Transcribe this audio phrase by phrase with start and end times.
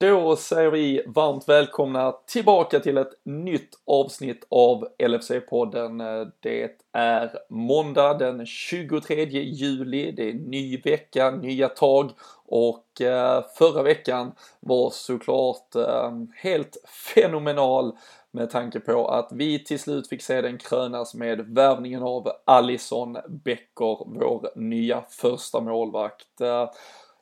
[0.00, 6.30] Då säger vi varmt välkomna tillbaka till ett nytt avsnitt av LFC-podden.
[6.40, 12.10] Det är måndag den 23 juli, det är ny vecka, nya tag
[12.46, 16.76] och eh, förra veckan var såklart eh, helt
[17.14, 17.96] fenomenal
[18.30, 23.16] med tanke på att vi till slut fick se den krönas med värvningen av Alison
[23.28, 26.40] Becker, vår nya första målvakt.
[26.40, 26.70] Eh,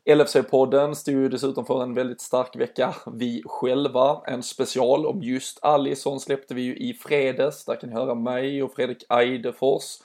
[0.06, 2.94] LFC-podden stod ju dessutom för en väldigt stark vecka.
[3.12, 7.64] Vi själva, en special om just Alisson släppte vi ju i fredags.
[7.64, 9.98] Där kan ni höra mig och Fredrik Eidefors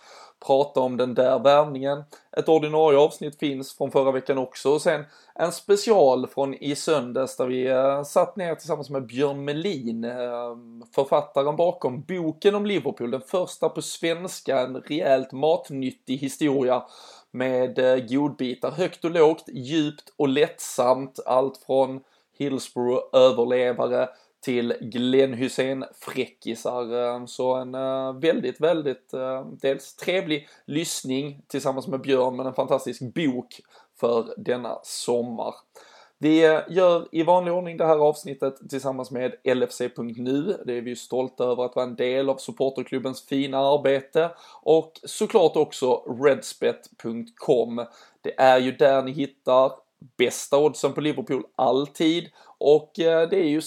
[0.48, 2.04] prata om den där värvningen.
[2.38, 7.38] Ett ordinarie avsnitt finns från förra veckan också och sen en special från i söndags
[7.38, 10.58] där vi eh, satt ner tillsammans med Björn Melin, eh,
[10.96, 16.84] författaren bakom boken om Liverpool, den första på svenska, en rejält matnyttig historia
[17.32, 21.20] med eh, godbitar högt och lågt, djupt och lättsamt.
[21.26, 22.02] Allt från
[22.38, 24.10] Hillsborough överlevare
[24.42, 27.26] till Glenn Hussein fräckisar.
[27.28, 33.02] Så en eh, väldigt, väldigt eh, dels trevlig lyssning tillsammans med Björn men en fantastisk
[33.02, 33.62] bok
[34.00, 35.54] för denna sommar.
[36.24, 40.58] Vi gör i vanlig ordning det här avsnittet tillsammans med LFC.nu.
[40.66, 44.30] Det är vi ju stolta över att vara en del av supporterklubbens fina arbete
[44.62, 47.86] och såklart också Redspet.com.
[48.22, 49.72] Det är ju där ni hittar
[50.18, 53.62] bästa oddsen på Liverpool alltid och eh, det är ju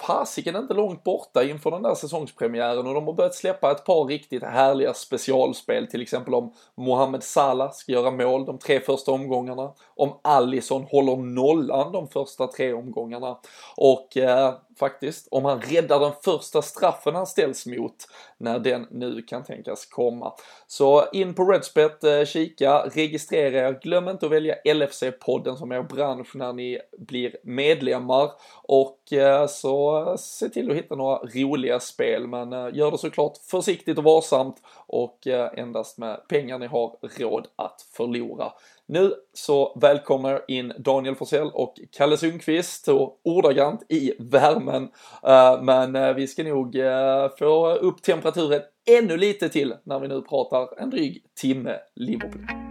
[0.00, 4.04] fasiken inte långt borta inför den där säsongspremiären och de har börjat släppa ett par
[4.04, 9.72] riktigt härliga specialspel, till exempel om Mohamed Salah ska göra mål de tre första omgångarna,
[9.96, 13.38] om Allison håller nollan de första tre omgångarna
[13.76, 15.28] och eh, faktiskt.
[15.30, 17.96] Om han räddar den första straffen han ställs mot
[18.38, 20.32] när den nu kan tänkas komma.
[20.66, 25.82] Så in på Redspet, eh, kika, registrera er, glöm inte att välja LFC-podden som er
[25.82, 28.30] bransch när ni blir medlemmar.
[28.62, 32.26] Och eh, så eh, se till att hitta några roliga spel.
[32.26, 34.56] Men gör det såklart försiktigt och varsamt.
[34.86, 38.52] Och endast med pengar ni har råd att förlora.
[38.92, 44.88] Nu så välkomnar jag in Daniel Forsell och Kalle Sundqvist och ordagrant i värmen.
[45.26, 50.08] Eh, men eh, vi ska nog eh, få upp temperaturen ännu lite till när vi
[50.08, 52.61] nu pratar en dryg timme Liverpool.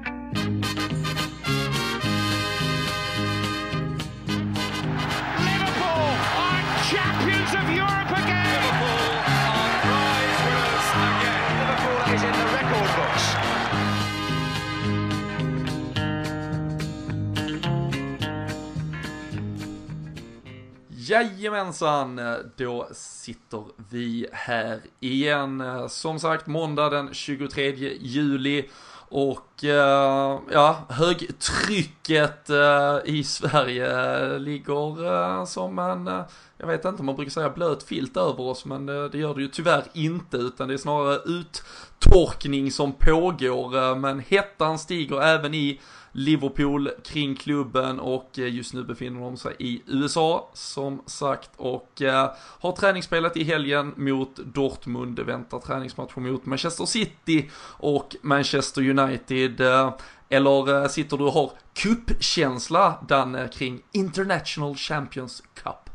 [21.12, 22.22] Jajamensan,
[22.56, 25.64] då sitter vi här igen.
[25.90, 28.70] Som sagt, måndag den 23 juli.
[29.14, 36.24] Och eh, ja, högtrycket eh, i Sverige ligger eh, som en,
[36.58, 39.42] jag vet inte om man brukar säga blöt filt över oss, men det gör det
[39.42, 43.96] ju tyvärr inte, utan det är snarare uttorkning som pågår.
[43.96, 49.56] men hettan stiger även i Liverpool kring klubben och eh, just nu befinner de sig
[49.60, 56.46] i USA som sagt och eh, har träningsspelat i helgen mot Dortmund, väntar träningsmatcher mot
[56.46, 59.62] Manchester City och Manchester United.
[59.62, 59.94] Eh,
[60.30, 65.90] eller eh, sitter du och har kuppkänsla Danne kring International Champions Cup?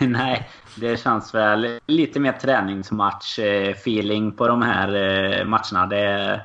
[0.00, 5.86] Nej, det känns väl lite mer träningsmatch-feeling eh, på de här matcherna.
[5.86, 6.40] Det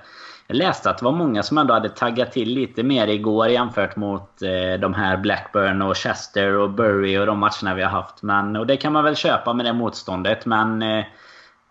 [0.48, 3.96] jag läste att det var många som ändå hade taggat till lite mer igår jämfört
[3.96, 8.22] mot eh, de här Blackburn och Chester och Bury och de matcherna vi har haft.
[8.22, 10.82] Men, och det kan man väl köpa med det motståndet men...
[10.82, 11.06] Eh,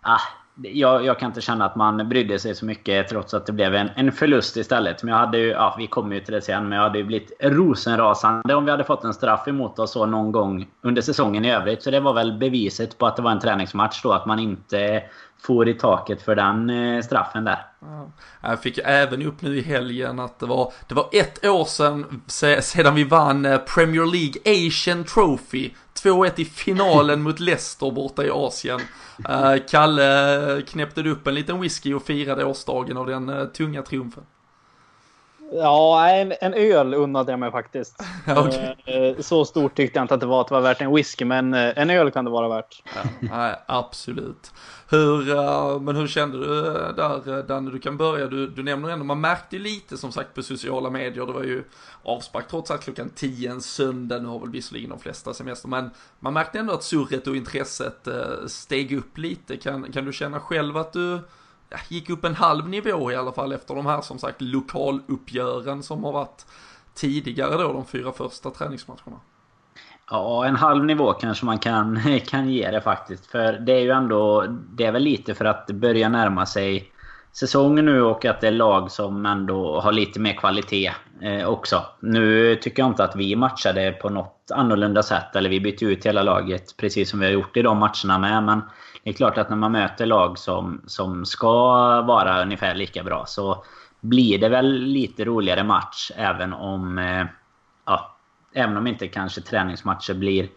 [0.00, 0.20] ah,
[0.62, 3.74] jag, jag, kan inte känna att man brydde sig så mycket trots att det blev
[3.74, 5.02] en, en förlust istället.
[5.02, 7.04] Men jag hade ju, ja, vi kommer ju till det sen, men jag hade ju
[7.04, 11.44] blivit rosenrasande om vi hade fått en straff emot oss så någon gång under säsongen
[11.44, 11.82] i övrigt.
[11.82, 15.02] Så det var väl beviset på att det var en träningsmatch då, att man inte
[15.42, 17.66] får i taket för den eh, straffen där.
[18.40, 22.22] Jag fick även upp nu i helgen att det var, det var ett år sedan,
[22.60, 25.70] sedan vi vann eh, Premier League Asian Trophy.
[26.02, 28.80] 2-1 i finalen mot Leicester borta i Asien.
[29.28, 34.22] Eh, Kalle knäppte upp en liten whisky och firade årsdagen av den tunga triumfen.
[35.54, 38.02] Ja, en, en öl unnade jag mig faktiskt.
[38.46, 39.22] okay.
[39.22, 41.54] Så stort tyckte jag inte att det var att det var värt en whisky, men
[41.54, 42.82] en öl kan det vara värt.
[42.94, 44.52] Ja, nej, absolut.
[44.88, 46.62] Hur, uh, men hur kände du
[46.96, 47.70] där Danne?
[47.70, 51.26] Du kan börja, du, du nämner ändå, man märkte lite som sagt på sociala medier,
[51.26, 51.64] det var ju
[52.02, 55.90] avspark trots allt klockan 10 en söndag, nu har väl visserligen de flesta semester, men
[56.20, 58.08] man märkte ändå att surret och intresset
[58.46, 59.56] steg upp lite.
[59.56, 61.18] Kan, kan du känna själv att du
[61.88, 66.04] gick upp en halv nivå i alla fall efter de här som sagt lokaluppgören som
[66.04, 66.46] har varit
[66.94, 69.20] tidigare då, de fyra första träningsmatcherna?
[70.10, 73.26] Ja, en halv nivå kanske man kan, kan ge det faktiskt.
[73.26, 74.46] För det är ju ändå...
[74.48, 76.92] Det är väl lite för att det börjar närma sig
[77.32, 81.82] säsongen nu och att det är lag som ändå har lite mer kvalitet eh, också.
[82.00, 85.36] Nu tycker jag inte att vi matchade på något annorlunda sätt.
[85.36, 88.42] Eller vi bytte ut hela laget precis som vi har gjort i de matcherna med.
[88.42, 88.62] Men
[89.04, 91.52] det är klart att när man möter lag som, som ska
[92.02, 93.64] vara ungefär lika bra så
[94.00, 96.98] blir det väl lite roligare match även om...
[96.98, 97.26] Eh,
[97.86, 98.16] ja,
[98.54, 100.48] även om inte kanske träningsmatcher blir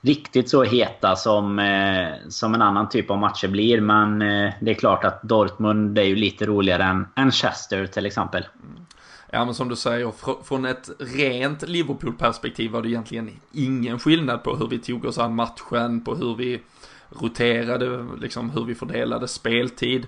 [0.00, 3.80] riktigt så heta som, eh, som en annan typ av matcher blir.
[3.80, 8.06] Men eh, det är klart att Dortmund är ju lite roligare än, än Chester till
[8.06, 8.46] exempel.
[8.62, 8.86] Mm.
[9.30, 14.42] Ja men som du säger, fr från ett rent Liverpool-perspektiv var det egentligen ingen skillnad
[14.42, 16.60] på hur vi tog oss an matchen, på hur vi
[17.10, 20.06] roterade, liksom hur vi fördelade speltid.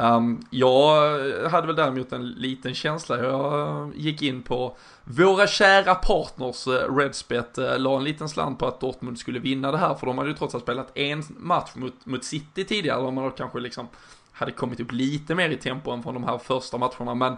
[0.00, 6.66] Um, jag hade väl däremot en liten känsla, jag gick in på våra kära partners
[6.66, 10.06] eh, Redspet, eh, la en liten slant på att Dortmund skulle vinna det här, för
[10.06, 13.60] de hade ju trots allt spelat en match mot, mot City tidigare, De man kanske
[13.60, 13.88] liksom
[14.32, 17.36] hade kommit upp lite mer i tempo än från de här första matcherna, men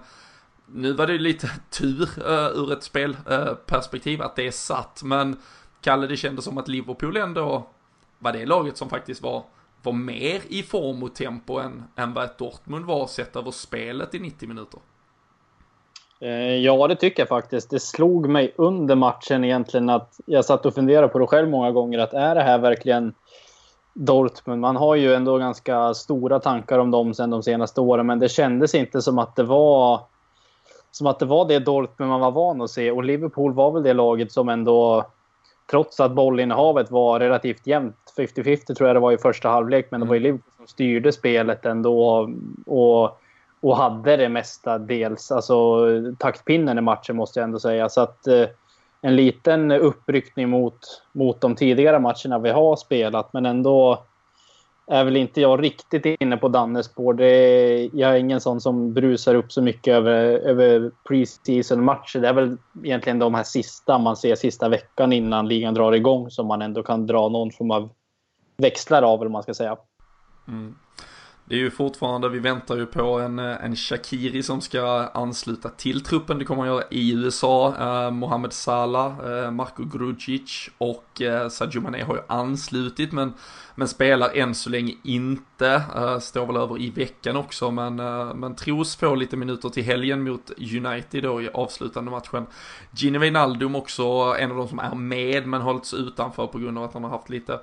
[0.67, 5.03] nu var det ju lite tur uh, ur ett spelperspektiv uh, att det är satt,
[5.05, 5.37] men
[5.81, 7.71] Kalle, det kändes som att Liverpool ändå
[8.21, 9.43] var det laget som faktiskt var
[9.83, 14.19] var mer i form och tempo än, än vad Dortmund var sett över spelet i
[14.19, 14.81] 90 minuter.
[16.21, 17.71] Eh, ja, det tycker jag faktiskt.
[17.71, 21.71] Det slog mig under matchen egentligen att jag satt och funderade på det själv många
[21.71, 23.15] gånger att är det här verkligen
[23.95, 24.61] Dortmund?
[24.61, 28.29] Man har ju ändå ganska stora tankar om dem sen de senaste åren, men det
[28.29, 30.01] kändes inte som att det var
[30.91, 33.83] som att det var det Dortmund man var van att se och Liverpool var väl
[33.83, 35.07] det laget som ändå
[35.71, 40.01] trots att bollinnehavet var relativt jämnt, 50-50 tror jag det var i första halvlek, men
[40.01, 40.23] det var ju mm.
[40.23, 42.29] Liverpool som styrde spelet ändå
[42.67, 43.21] och,
[43.61, 45.87] och hade det mesta dels, alltså
[46.19, 47.89] taktpinnen i matchen måste jag ändå säga.
[47.89, 48.47] Så att eh,
[49.01, 54.05] en liten uppryckning mot, mot de tidigare matcherna vi har spelat, men ändå
[54.91, 57.21] är väl inte jag riktigt inne på Dannes spår.
[57.21, 62.21] jag är ingen sån som brusar upp så mycket över, över preseason-matcher.
[62.21, 66.31] Det är väl egentligen de här sista man ser sista veckan innan ligan drar igång
[66.31, 67.91] som man ändå kan dra någon form av
[68.57, 69.77] växlar av, eller man ska säga.
[70.49, 70.75] Mm.
[71.51, 75.69] Det är ju fortfarande, vi väntar ju på en, eh, en Shakiri som ska ansluta
[75.69, 76.39] till truppen.
[76.39, 77.75] Det kommer han göra i USA.
[77.79, 83.33] Eh, Mohamed Salah, eh, Marko Grudzic och eh, Sadio Mané har ju anslutit men,
[83.75, 85.83] men spelar än så länge inte.
[85.97, 89.85] Eh, står väl över i veckan också men, eh, men tros få lite minuter till
[89.85, 92.47] helgen mot United då i avslutande matchen.
[92.91, 94.03] Gini Wijnaldum också
[94.39, 97.11] en av de som är med men hållits utanför på grund av att han har
[97.11, 97.61] haft lite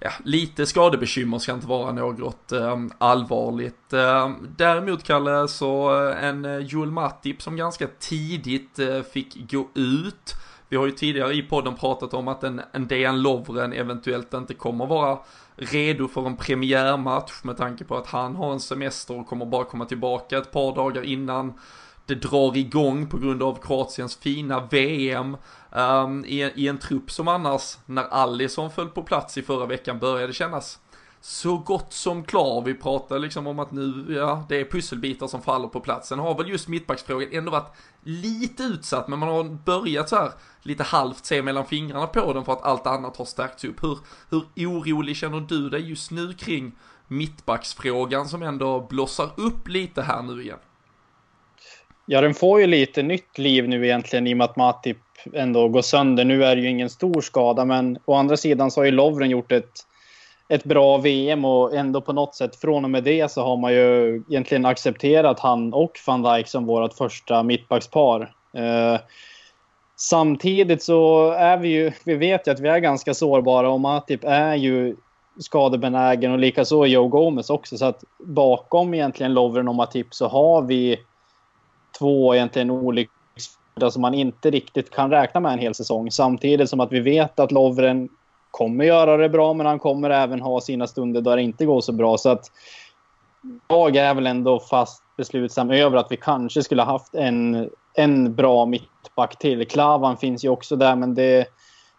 [0.00, 3.92] ja, lite skadebekymmer ska inte vara något eh, allvarligt.
[3.92, 9.68] Eh, däremot Kalle, så eh, en eh, Joel Matip som ganska tidigt eh, fick gå
[9.74, 10.34] ut.
[10.68, 14.54] Vi har ju tidigare i podden pratat om att en, en Dejan Lovren eventuellt inte
[14.54, 15.18] kommer vara
[15.56, 19.64] redo för en premiärmatch med tanke på att han har en semester och kommer bara
[19.64, 21.54] komma tillbaka ett par dagar innan
[22.06, 25.36] det drar igång på grund av Kroatiens fina VM.
[25.70, 29.66] Um, ehm, i, i, en trupp som annars, när Allison föll på plats i förra
[29.66, 30.78] veckan, började kännas
[31.20, 32.62] så gott som klar.
[32.62, 36.08] Vi pratar liksom om att nu, ja, det är pusselbitar som faller på plats.
[36.08, 40.32] Sen har väl just mittbacksfrågan ändå varit lite utsatt, men man har börjat så här
[40.62, 43.82] lite halvt se mellan fingrarna på den för att allt annat har stärkts upp.
[43.82, 43.98] Hur,
[44.30, 46.72] hur orolig känner du dig just nu kring
[47.08, 50.58] mittbacksfrågan som ändå blossar upp lite här nu igen?
[52.08, 54.98] Ja, den får ju lite nytt liv nu egentligen i och med att Matip
[55.32, 56.24] ändå går sönder.
[56.24, 59.30] Nu är det ju ingen stor skada, men å andra sidan så har ju Lovren
[59.30, 59.72] gjort ett,
[60.48, 63.72] ett bra VM och ändå på något sätt från och med det så har man
[63.72, 68.32] ju egentligen accepterat han och van Dijk som vårt första mittbackspar.
[68.56, 69.00] Eh,
[69.96, 74.24] samtidigt så är vi ju, vi vet ju att vi är ganska sårbara och Matip
[74.24, 74.96] är ju
[75.38, 77.78] skadebenägen och likaså Joe Gomez också.
[77.78, 80.98] Så att bakom egentligen Lovren och Matip så har vi
[81.98, 83.10] två egentligen olika
[83.90, 86.10] som man inte riktigt kan räkna med en hel säsong.
[86.10, 88.08] Samtidigt som att vi vet att Lovren
[88.50, 91.80] kommer göra det bra, men han kommer även ha sina stunder där det inte går
[91.80, 92.18] så bra.
[92.18, 92.50] Så att
[93.68, 98.34] jag är väl ändå fast beslutsam över att vi kanske skulle ha haft en, en
[98.34, 99.66] bra mittback till.
[99.66, 101.46] Klavan finns ju också där, men det,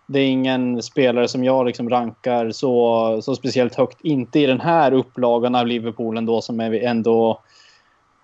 [0.07, 4.01] det är ingen spelare som jag liksom rankar så, så speciellt högt.
[4.01, 7.41] Inte i den här upplagan av Liverpool ändå, som är vi ändå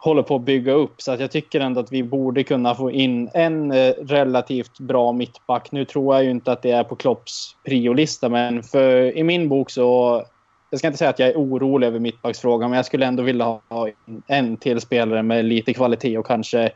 [0.04, 1.02] håller på att bygga upp.
[1.02, 5.12] Så att jag tycker ändå att vi borde kunna få in en eh, relativt bra
[5.12, 5.72] mittback.
[5.72, 9.50] Nu tror jag ju inte att det är på Klopps priolista, men för, i min
[9.50, 10.24] bok så...
[10.70, 13.60] Jag ska inte säga att jag är orolig över mittbacksfrågan, men jag skulle ändå vilja
[13.70, 13.90] ha
[14.28, 16.72] en till spelare med lite kvalitet och kanske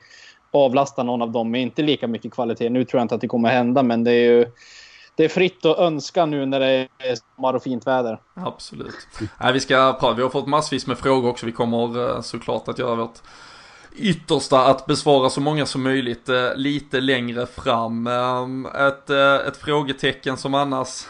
[0.51, 2.69] avlasta någon av dem med inte lika mycket kvalitet.
[2.69, 4.45] Nu tror jag inte att det kommer hända, men det är ju
[5.17, 8.19] det är fritt att önska nu när det är sommar och fint väder.
[8.33, 9.07] Absolut.
[9.39, 11.45] Nej, vi ska vi har fått massvis med frågor också.
[11.45, 13.19] Vi kommer eh, såklart att göra vårt
[13.95, 18.07] yttersta att besvara så många som möjligt eh, lite längre fram.
[18.07, 21.07] Ehm, ett, eh, ett frågetecken som annars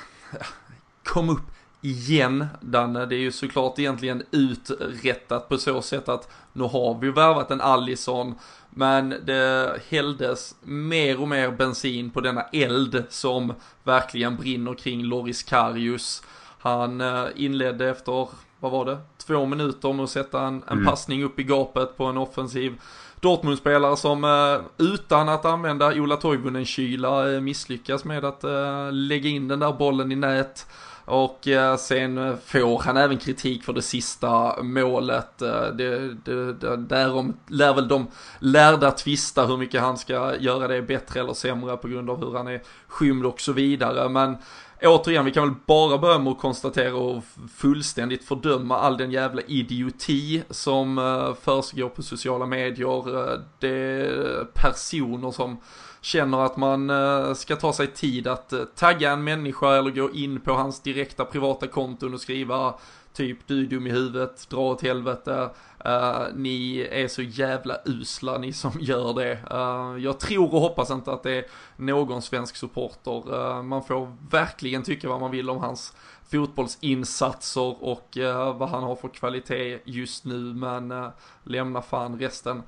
[1.04, 3.06] kom upp igen, Danne.
[3.06, 7.62] Det är ju såklart egentligen uträttat på så sätt att nu har vi värvat en
[7.62, 8.36] Allison,
[8.70, 15.44] men det hälldes mer och mer bensin på denna eld som verkligen brinner kring Loris
[15.44, 16.24] Karius.
[16.60, 18.28] Han eh, inledde efter,
[18.60, 20.86] vad var det, två minuter med att sätta en, en mm.
[20.86, 22.82] passning upp i gapet på en offensiv
[23.20, 28.44] Dortmund-spelare som eh, utan att använda Ola Toivonen-kyla eh, misslyckas med att
[28.92, 30.68] lägga in den där bollen i nät.
[31.08, 35.42] Och eh, sen får han även kritik för det sista målet.
[35.42, 38.08] Eh, det, det, det, därom lär väl de
[38.40, 42.38] lärda tvista hur mycket han ska göra det bättre eller sämre på grund av hur
[42.38, 44.10] han är skymd och så vidare.
[44.10, 44.38] Men
[44.82, 47.24] återigen, vi kan väl bara börja med att konstatera och
[47.56, 53.18] fullständigt fördöma all den jävla idioti som eh, försiggår på sociala medier.
[53.18, 55.58] Eh, det är personer som
[56.02, 60.40] känner att man eh, ska ta sig tid att tagga en människa eller gå in
[60.40, 62.74] på hans direkta privata konton och skriva
[63.18, 65.50] typ du är dum i huvudet, dra åt helvete,
[65.86, 69.40] uh, ni är så jävla usla ni som gör det.
[69.52, 71.46] Uh, jag tror och hoppas inte att det är
[71.76, 73.34] någon svensk supporter.
[73.36, 75.94] Uh, man får verkligen tycka vad man vill om hans
[76.32, 78.18] fotbollsinsatser och
[78.56, 81.12] vad han har för kvalitet just nu, men
[81.44, 82.64] lämna fan resten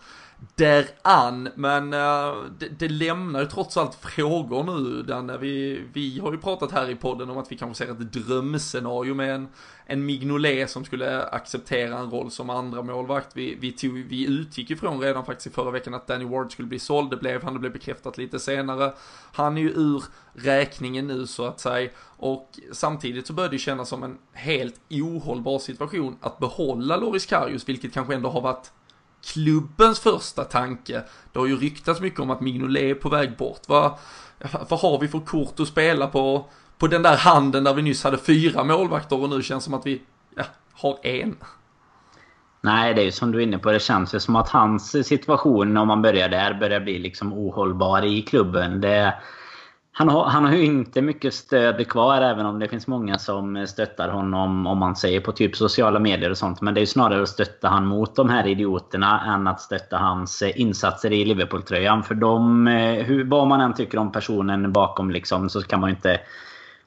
[0.55, 1.49] däran.
[1.55, 5.37] Men eh, det, det, lämnar ju trots allt frågor nu, Danne.
[5.37, 9.13] Vi, vi har ju pratat här i podden om att vi kanske ser ett drömscenario
[9.13, 9.47] med en,
[9.85, 13.27] en Mignolet som skulle acceptera en roll som andra målvakt.
[13.33, 16.67] Vi, vi, tog, vi utgick ifrån redan faktiskt i förra veckan att Danny Ward skulle
[16.67, 17.09] bli såld.
[17.09, 18.93] Det blev han, det blev bekräftat lite senare.
[19.31, 20.03] Han är ju ur
[20.33, 21.89] räkningen nu så att säga.
[22.17, 27.69] Och samtidigt så började det kännas som en helt ohållbar situation att behålla Loris Karius,
[27.69, 28.71] vilket kanske ändå har varit
[29.25, 31.03] klubbens första tanke.
[31.31, 33.61] Det har ju ryktats mycket om att Mignolet är på väg bort.
[33.67, 33.93] Vad,
[34.69, 36.45] vad har vi för kort att spela på,
[36.77, 39.85] på den där handen där vi nyss hade fyra målvakter och nu känns som att
[39.85, 40.01] vi
[40.35, 41.35] ja, har en?
[42.61, 43.71] Nej, det är ju som du är inne på.
[43.71, 48.05] Det känns ju som att hans situation, om man börjar där, börjar bli liksom ohållbar
[48.05, 48.81] i klubben.
[48.81, 49.13] Det,
[49.99, 53.67] han har, han har ju inte mycket stöd kvar även om det finns många som
[53.67, 56.61] stöttar honom om man säger på typ sociala medier och sånt.
[56.61, 59.97] Men det är ju snarare att stötta han mot de här idioterna än att stötta
[59.97, 62.03] hans eh, insatser i Liverpool-tröjan.
[62.03, 65.89] För de, eh, hur, vad man än tycker om personen bakom liksom, så kan man
[65.89, 66.19] ju inte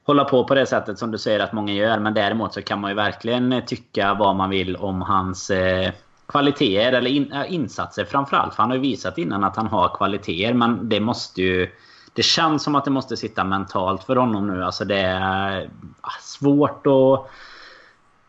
[0.03, 1.99] hålla på på det sättet som du säger att många gör.
[1.99, 5.91] Men däremot så kan man ju verkligen eh, tycka vad man vill om hans eh,
[6.27, 8.53] kvaliteter eller in, insatser framförallt.
[8.55, 11.69] För han har ju visat innan att han har kvaliteter men det måste ju
[12.13, 14.63] det känns som att det måste sitta mentalt för honom nu.
[14.63, 15.69] Alltså det är
[16.01, 17.29] ah, svårt att,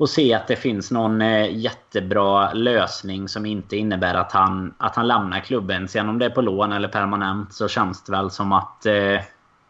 [0.03, 4.97] att se att det finns någon eh, jättebra lösning som inte innebär att han, att
[4.97, 5.89] han lämnar klubben.
[5.89, 9.21] Sen om det är på lån eller permanent så känns det väl som att eh,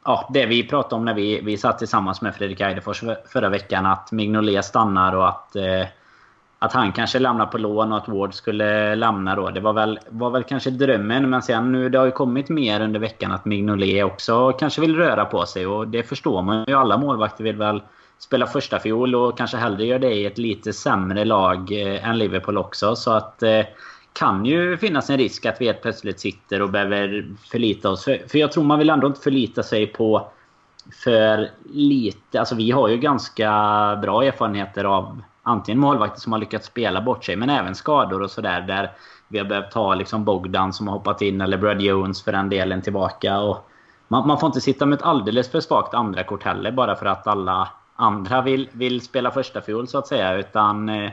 [0.05, 3.87] ja, det vi pratade om när vi, vi satt tillsammans med Fredrik Eidefors förra veckan.
[3.87, 5.87] Att Mignolet stannar och att eh,
[6.65, 9.51] att han kanske lämnar på lån och att Ward skulle lämna då.
[9.51, 11.31] Det var väl, var väl kanske drömmen.
[11.31, 14.97] Men sen nu, det har ju kommit mer under veckan att Mignolet också kanske vill
[14.97, 15.67] röra på sig.
[15.67, 16.75] Och det förstår man ju.
[16.75, 17.83] Alla målvakter vill väl
[18.19, 22.19] spela första fiol och kanske hellre gör det i ett lite sämre lag eh, än
[22.19, 22.97] Liverpool också.
[22.97, 23.61] Så att eh,
[24.13, 28.05] kan ju finnas en risk att vi helt plötsligt sitter och behöver förlita oss.
[28.05, 30.29] För, för jag tror man vill ändå inte förlita sig på
[31.05, 32.39] för lite.
[32.39, 33.49] Alltså vi har ju ganska
[34.03, 38.31] bra erfarenheter av antingen målvakter som har lyckats spela bort sig, men även skador och
[38.31, 38.61] sådär.
[38.61, 38.93] Där
[39.29, 42.49] vi har behövt ta liksom Bogdan som har hoppat in, eller Brad Jones för den
[42.49, 43.41] delen tillbaka.
[43.41, 43.71] Och
[44.09, 47.07] man, man får inte sitta med ett alldeles för svagt andra kort heller bara för
[47.07, 50.35] att alla andra vill, vill spela första fiol så att säga.
[50.35, 51.11] Utan eh,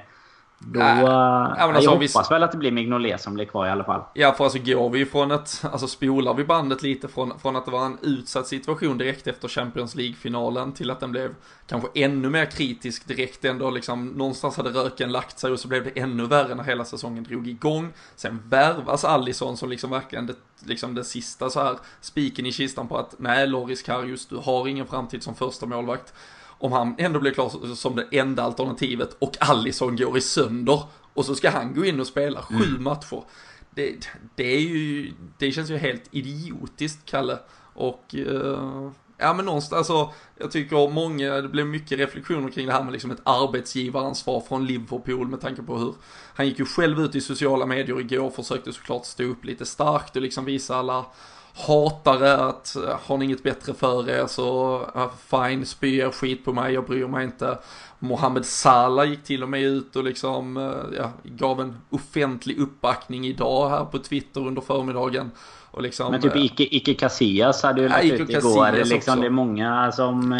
[0.65, 2.33] då, äh, alltså, jag hoppas vi...
[2.33, 4.01] väl att det blir Mignolet som blir kvar i alla fall.
[4.13, 7.65] Ja, för alltså går vi från ett, alltså spolar vi bandet lite från, från att
[7.65, 11.35] det var en utsatt situation direkt efter Champions League-finalen till att den blev
[11.67, 15.83] kanske ännu mer kritisk direkt ändå liksom, någonstans hade röken lagt sig och så blev
[15.83, 17.93] det ännu värre när hela säsongen drog igång.
[18.15, 22.87] Sen värvas Allison som liksom verkligen det, liksom det sista så här spiken i kistan
[22.87, 26.13] på att nej, Loris Karius, du har ingen framtid som första målvakt
[26.61, 31.25] om han ändå blir klar som det enda alternativet och Allison går i sönder och
[31.25, 32.83] så ska han gå in och spela sju mm.
[32.83, 33.23] matcher.
[33.69, 37.39] Det, det, är ju, det känns ju helt idiotiskt, Kalle.
[37.73, 42.73] Och uh, ja men någonstans, alltså, jag tycker många, det blev mycket reflektioner kring det
[42.73, 45.93] här med liksom ett arbetsgivaransvar från Liverpool med tanke på hur,
[46.35, 49.65] han gick ju själv ut i sociala medier igår och försökte såklart stå upp lite
[49.65, 51.05] starkt och liksom visa alla
[51.53, 56.45] hatare att eh, har ni inget bättre för er så uh, fine, spy er skit
[56.45, 57.57] på mig, jag bryr mig inte.
[57.99, 63.27] Mohamed Salah gick till och med ut och liksom eh, ja, gav en offentlig uppbackning
[63.27, 65.31] idag här på Twitter under förmiddagen.
[65.71, 68.85] Och liksom, Men typ Ike, Ike Casillas hade ju lagt ut igår.
[68.85, 70.39] Liksom, det är många som,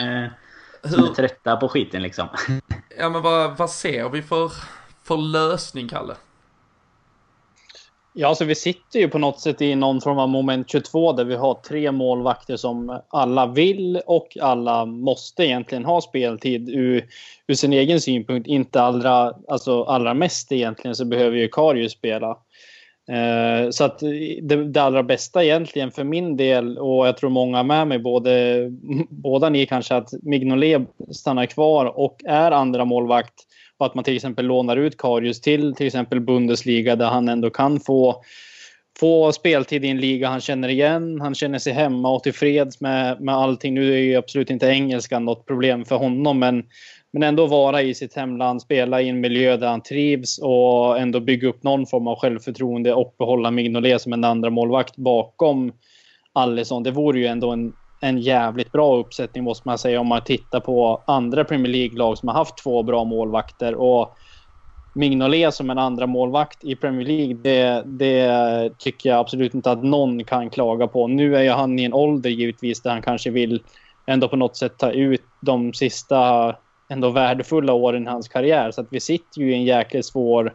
[0.84, 2.28] som är trötta på skiten liksom.
[2.98, 4.52] Ja men vad, vad ser vi för,
[5.04, 6.16] för lösning Kalle?
[8.14, 11.26] Ja, alltså vi sitter ju på något sätt i någon form av moment 22 där
[11.26, 17.06] vi har tre målvakter som alla vill och alla måste egentligen ha speltid ur,
[17.48, 18.48] ur sin egen synpunkt.
[18.48, 22.38] Inte allra, alltså allra mest egentligen så behöver ju Karius spela.
[23.12, 24.00] Eh, så att
[24.42, 28.68] det, det allra bästa egentligen för min del och jag tror många med mig, både,
[29.10, 33.34] båda ni kanske, att Mignolet stannar kvar och är andra målvakt
[33.78, 37.50] och att man till exempel lånar ut Karius till till exempel Bundesliga där han ändå
[37.50, 38.24] kan få
[39.00, 41.22] få speltid i en liga han känner igen.
[41.22, 43.74] Han känner sig hemma och tillfreds med, med allting.
[43.74, 46.64] Nu är ju absolut inte engelskan något problem för honom, men,
[47.14, 51.20] men ändå vara i sitt hemland, spela i en miljö där han trivs och ändå
[51.20, 55.72] bygga upp någon form av självförtroende och behålla Mignolet som en andra målvakt bakom
[56.34, 56.84] Alisson.
[56.84, 60.60] Det vore ju ändå en en jävligt bra uppsättning måste man säga om man tittar
[60.60, 63.76] på andra Premier League-lag som har haft två bra målvakter.
[63.76, 64.18] Och
[64.96, 69.84] Mignolet som en andra målvakt i Premier League, det, det, tycker jag absolut inte att
[69.84, 71.08] någon kan klaga på.
[71.08, 73.64] Nu är ju han i en ålder givetvis där han kanske vill
[74.06, 76.56] ändå på något sätt ta ut de sista
[76.92, 78.72] ändå värdefulla åren i hans karriär.
[78.72, 80.54] Så att vi sitter ju i en jäkligt svår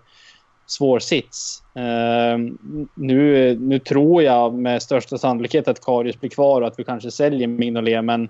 [0.66, 1.62] svår sits.
[1.76, 2.54] Uh,
[2.94, 7.10] nu, nu tror jag med största sannolikhet att Karius blir kvar och att vi kanske
[7.10, 8.04] säljer Mignolet.
[8.04, 8.28] Men,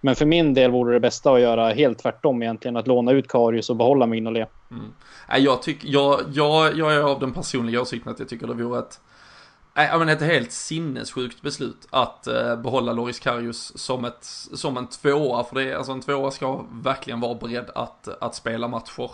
[0.00, 2.76] men för min del vore det bästa att göra helt tvärtom egentligen.
[2.76, 4.50] Att låna ut Karius och behålla Mignolet.
[4.70, 4.92] Mm.
[5.34, 8.78] Äh, jag, jag, jag, jag är av den personliga åsikten att jag tycker det vore
[8.78, 9.00] ett
[9.78, 14.86] Nej, men ett helt sinnessjukt beslut att eh, behålla Loris Karius som, ett, som en
[14.86, 15.44] tvåa.
[15.44, 19.10] För det, alltså en tvåa ska verkligen vara beredd att, att spela matcher.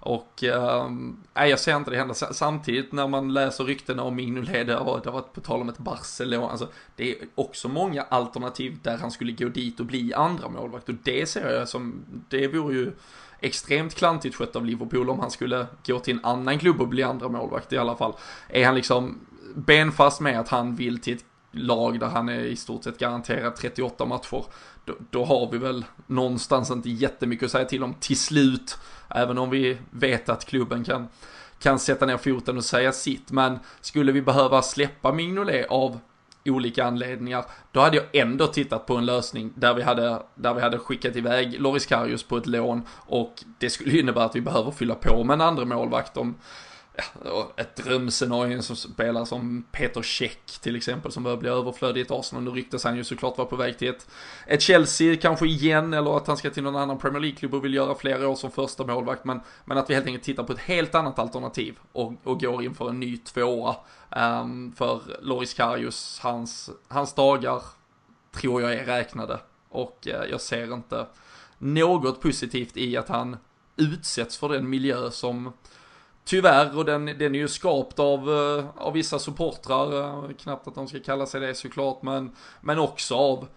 [0.00, 2.14] Och äh, jag ser inte det hända.
[2.14, 6.50] Samtidigt när man läser ryktena om Mignolet, det har varit på tal om ett Barcelona,
[6.50, 10.88] alltså det är också många alternativ där han skulle gå dit och bli andra målvakt
[10.88, 12.92] och det ser jag som, det vore ju
[13.40, 17.02] extremt klantigt skött av Liverpool om han skulle gå till en annan klubb och bli
[17.02, 18.12] andra målvakt i alla fall.
[18.48, 19.18] Är han liksom
[19.66, 23.56] benfast med att han vill till ett lag där han är i stort sett garanterad
[23.56, 24.44] 38 matcher,
[24.84, 28.78] då, då har vi väl någonstans inte jättemycket att säga till om till slut.
[29.08, 31.08] Även om vi vet att klubben kan,
[31.58, 33.30] kan sätta ner foten och säga sitt.
[33.30, 36.00] Men skulle vi behöva släppa Mignolet av
[36.44, 40.60] olika anledningar, då hade jag ändå tittat på en lösning där vi hade, där vi
[40.60, 44.70] hade skickat iväg Loris Karius på ett lån och det skulle innebära att vi behöver
[44.70, 46.34] fylla på med en andra målvakt om
[47.24, 52.04] ja, ett drömscenario som spelar som Peter Käck till exempel som börjar bli överflödig i
[52.04, 52.44] ett Arsenal.
[52.44, 54.08] Nu ryktas han ju såklart vara på väg till ett,
[54.46, 57.74] ett Chelsea kanske igen eller att han ska till någon annan Premier League-klubb och vill
[57.74, 59.24] göra flera år som första målvakt.
[59.24, 62.64] Men, men att vi helt enkelt tittar på ett helt annat alternativ och, och går
[62.64, 63.76] in för en ny tvåa.
[64.16, 67.62] Um, för Loris Karius, hans, hans dagar
[68.32, 71.06] tror jag är räknade och uh, jag ser inte
[71.58, 73.36] något positivt i att han
[73.76, 75.52] utsätts för den miljö som
[76.28, 80.74] Tyvärr, och den, den är ju skapt av, eh, av vissa supportrar, eh, knappt att
[80.74, 83.48] de ska kalla sig det såklart, men, men också av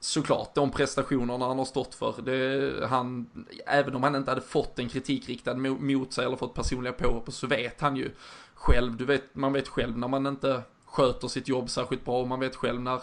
[0.00, 2.14] såklart de prestationerna han har stått för.
[2.22, 3.26] Det, han,
[3.66, 7.32] även om han inte hade fått en kritik riktad mot sig eller fått personliga påhopp
[7.32, 8.10] så vet han ju
[8.54, 12.28] själv, du vet, man vet själv när man inte sköter sitt jobb särskilt bra och
[12.28, 13.00] man vet själv när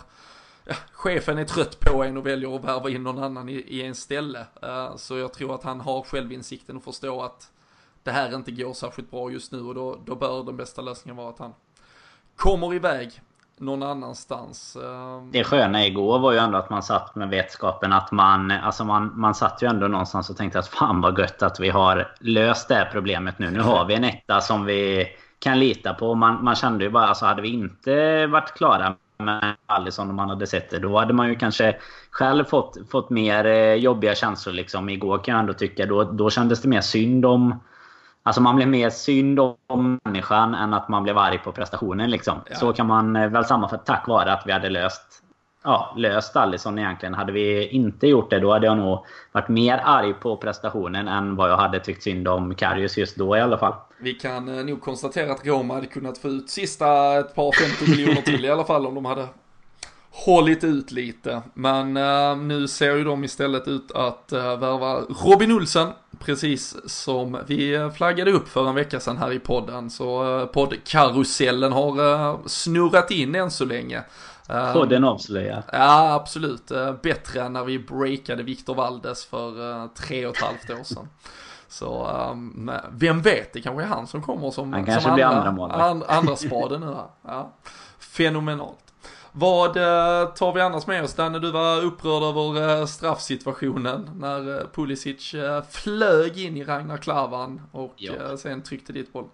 [0.66, 3.84] ja, chefen är trött på en och väljer att värva in någon annan i, i
[3.84, 4.46] en ställe.
[4.64, 7.53] Uh, så jag tror att han har självinsikten och förstår att
[8.04, 11.16] det här inte går särskilt bra just nu och då, då bör den bästa lösningen
[11.16, 11.54] vara att han
[12.36, 13.22] kommer iväg
[13.58, 14.76] någon annanstans.
[14.76, 15.32] Ehm.
[15.32, 18.52] Det sköna igår var ju ändå att man satt med vetskapen att man...
[18.52, 21.70] Alltså man, man satt ju ändå någonstans och tänkte att fan vad gött att vi
[21.70, 23.52] har löst det här problemet nu.
[23.52, 25.08] Nu har vi en etta som vi
[25.40, 26.16] kan lita på.
[26.16, 30.30] Man, man kände ju bara, alltså hade vi inte varit klara med Alisson om man
[30.30, 30.80] hade sett det.
[30.80, 31.76] Då hade man ju kanske
[32.12, 34.90] själv fått, fått mer eh, jobbiga känslor liksom.
[34.90, 35.86] Igår kan jag ändå tycka.
[35.86, 37.60] Då, då kändes det mer synd om
[38.24, 42.10] Alltså man blev mer synd om människan än att man blev arg på prestationen.
[42.10, 42.38] Liksom.
[42.50, 42.56] Ja.
[42.56, 45.24] Så kan man eh, väl sammanfatta tack vare att vi hade löst,
[45.64, 47.14] ja, löst Alisson egentligen.
[47.14, 51.36] Hade vi inte gjort det då hade jag nog varit mer arg på prestationen än
[51.36, 53.74] vad jag hade tyckt synd om Karius just då i alla fall.
[54.00, 57.92] Vi kan eh, nog konstatera att Roma hade kunnat få ut sista ett par 50
[57.92, 59.28] miljoner till i alla fall om de hade
[60.14, 61.42] hållit ut lite.
[61.54, 65.88] Men uh, nu ser ju de istället ut att uh, värva Robin Olsen,
[66.26, 69.90] precis som vi flaggade upp för en vecka sedan här i podden.
[69.90, 74.04] Så uh, poddkarusellen har uh, snurrat in än så länge.
[74.74, 75.64] Podden avslöjar.
[75.72, 76.72] Ja, absolut.
[77.02, 81.08] Bättre än när vi breakade Victor Valdes för tre och ett halvt år sedan.
[81.74, 85.24] Så um, vem vet, det kanske är han som kommer som, han kanske som blir
[85.24, 87.08] andra, andra, and, andra spaden nu här.
[87.22, 87.54] Ja.
[88.00, 88.93] Fenomenalt.
[89.36, 91.14] Vad eh, tar vi annars med oss?
[91.14, 95.36] Danne, du var upprörd över eh, straffsituationen när eh, Pulisic
[95.72, 98.38] flög in i Ragnar Klavan och ja.
[98.38, 99.26] sen tryckte dit boll.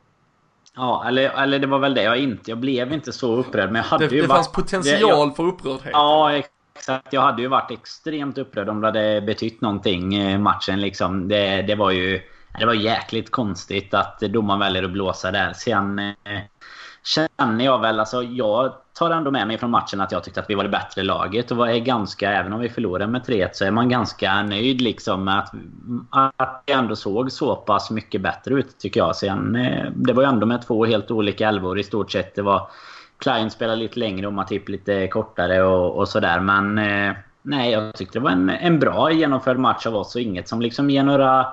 [0.76, 2.52] Ja, eller, eller det var väl det jag inte...
[2.52, 5.36] Jag blev inte så upprörd, men jag hade det, ju Det varit, fanns potential jag,
[5.36, 5.92] för upprördhet.
[5.94, 7.14] Ja, exakt.
[7.14, 11.28] Jag hade ju varit extremt upprörd om det hade betytt någonting, matchen liksom.
[11.28, 12.22] Det, det var ju...
[12.60, 15.54] Det var jäkligt konstigt att domaren väljer att blåsa där.
[15.54, 16.14] Sen eh,
[17.04, 20.50] känner jag väl, alltså jag tar ändå med mig från matchen att jag tyckte att
[20.50, 21.52] vi var det bättre laget.
[21.52, 25.24] Och var ganska, även om vi förlorade med 3-1 så är man ganska nöjd liksom
[25.24, 25.54] med att,
[26.38, 29.16] att det ändå såg så pass mycket bättre ut tycker jag.
[29.16, 32.36] Sen, eh, det var ju ändå med två helt olika elvor i stort sett.
[32.36, 32.68] Det var
[33.18, 36.40] Klein spelade lite längre och Matip lite kortare och, och sådär.
[36.40, 40.22] Men eh, nej, jag tyckte det var en, en bra genomförd match av oss och
[40.22, 41.48] inget som liksom ger några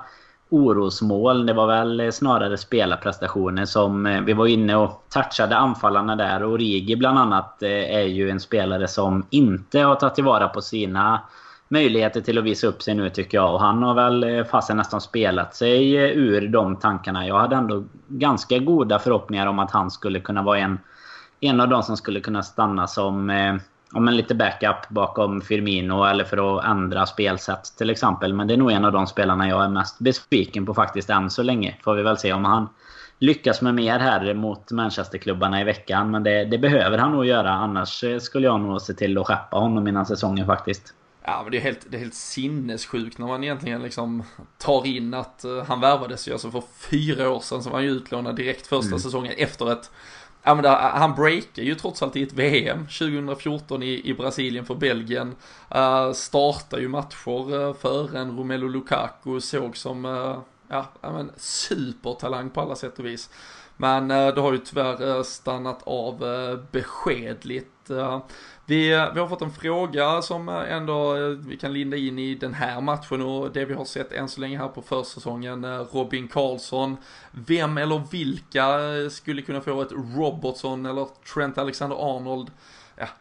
[0.49, 1.45] orosmål.
[1.45, 4.05] Det var väl snarare spelarprestationer som...
[4.05, 6.43] Eh, vi var inne och touchade anfallarna där.
[6.43, 10.61] Och Rigi bland annat eh, är ju en spelare som inte har tagit tillvara på
[10.61, 11.21] sina
[11.67, 13.53] möjligheter till att visa upp sig nu tycker jag.
[13.53, 17.27] Och han har väl eh, fasen nästan spelat sig ur de tankarna.
[17.27, 20.79] Jag hade ändå ganska goda förhoppningar om att han skulle kunna vara en,
[21.39, 23.29] en av de som skulle kunna stanna som
[23.93, 28.33] om en lite backup bakom Firmino eller för att ändra spelsätt till exempel.
[28.33, 31.29] Men det är nog en av de spelarna jag är mest besviken på faktiskt än
[31.29, 31.75] så länge.
[31.83, 32.69] Får vi väl se om han
[33.19, 36.11] lyckas med mer här mot Manchesterklubbarna i veckan.
[36.11, 37.51] Men det, det behöver han nog göra.
[37.51, 40.93] Annars skulle jag nog se till att skeppa honom innan säsongen faktiskt.
[41.29, 44.23] Ja men det är helt, det är helt sinnessjukt när man egentligen liksom
[44.57, 47.85] tar in att uh, han värvades ju alltså för fyra år sedan så var han
[47.85, 48.99] ju utlånad direkt första mm.
[48.99, 49.91] säsongen efter ett
[50.47, 54.65] Ja men där, han breakar ju trots allt i ett VM 2014 i, i Brasilien
[54.65, 55.35] för Belgien.
[55.75, 61.31] Uh, startar ju matcher eh, uh, för en Romelu Lukaku såg som, uh, ja men
[61.37, 63.29] supertalang på alla sätt och vis.
[63.77, 66.19] Men uh, det har ju tyvärr stannat av
[66.71, 67.91] beskedligt.
[68.69, 72.19] Vi, eh, vi har fått en fråga som eh, ändå eh, vi kan linda in
[72.19, 75.65] i den här matchen och det vi har sett än så länge här på försäsongen.
[75.91, 76.97] Robin Karlsson.
[77.31, 82.51] Vem eller vilka skulle kunna få ett Robertson eller Trent Alexander-Arnold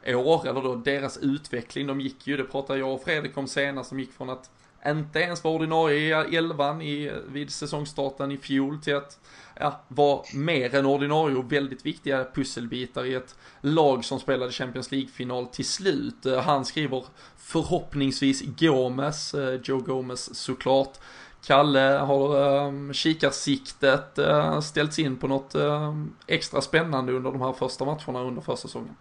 [0.04, 1.86] ja, år, eller då deras utveckling.
[1.86, 4.50] De gick ju, det pratade jag och Fredrik om senast, som gick från att
[4.90, 9.18] inte ens var ordinarie i elvan i, vid säsongstarten i fjol till att
[9.60, 14.92] ja, vara mer än ordinarie och väldigt viktiga pusselbitar i ett lag som spelade Champions
[14.92, 16.26] League-final till slut.
[16.26, 17.04] Eh, han skriver
[17.36, 20.98] förhoppningsvis Gomes, eh, Joe Gomes såklart.
[21.46, 27.52] Kalle har um, kikarsiktet uh, ställts in på något uh, extra spännande under de här
[27.52, 28.96] första matcherna under försäsongen?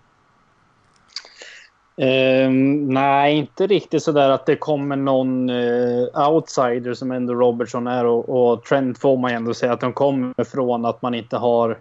[1.98, 8.06] Um, nej, inte riktigt sådär att det kommer någon uh, outsider som ändå Robertson är
[8.06, 11.38] och, och Trent får man ju ändå säga att de kommer från att man inte
[11.38, 11.80] har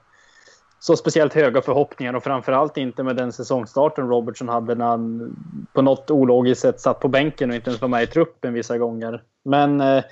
[0.78, 5.36] så speciellt höga förhoppningar och framförallt inte med den säsongstarten Robertson hade när han
[5.72, 8.78] på något ologiskt sätt satt på bänken och inte ens var med i truppen vissa
[8.78, 9.22] gånger.
[9.44, 10.02] Men uh,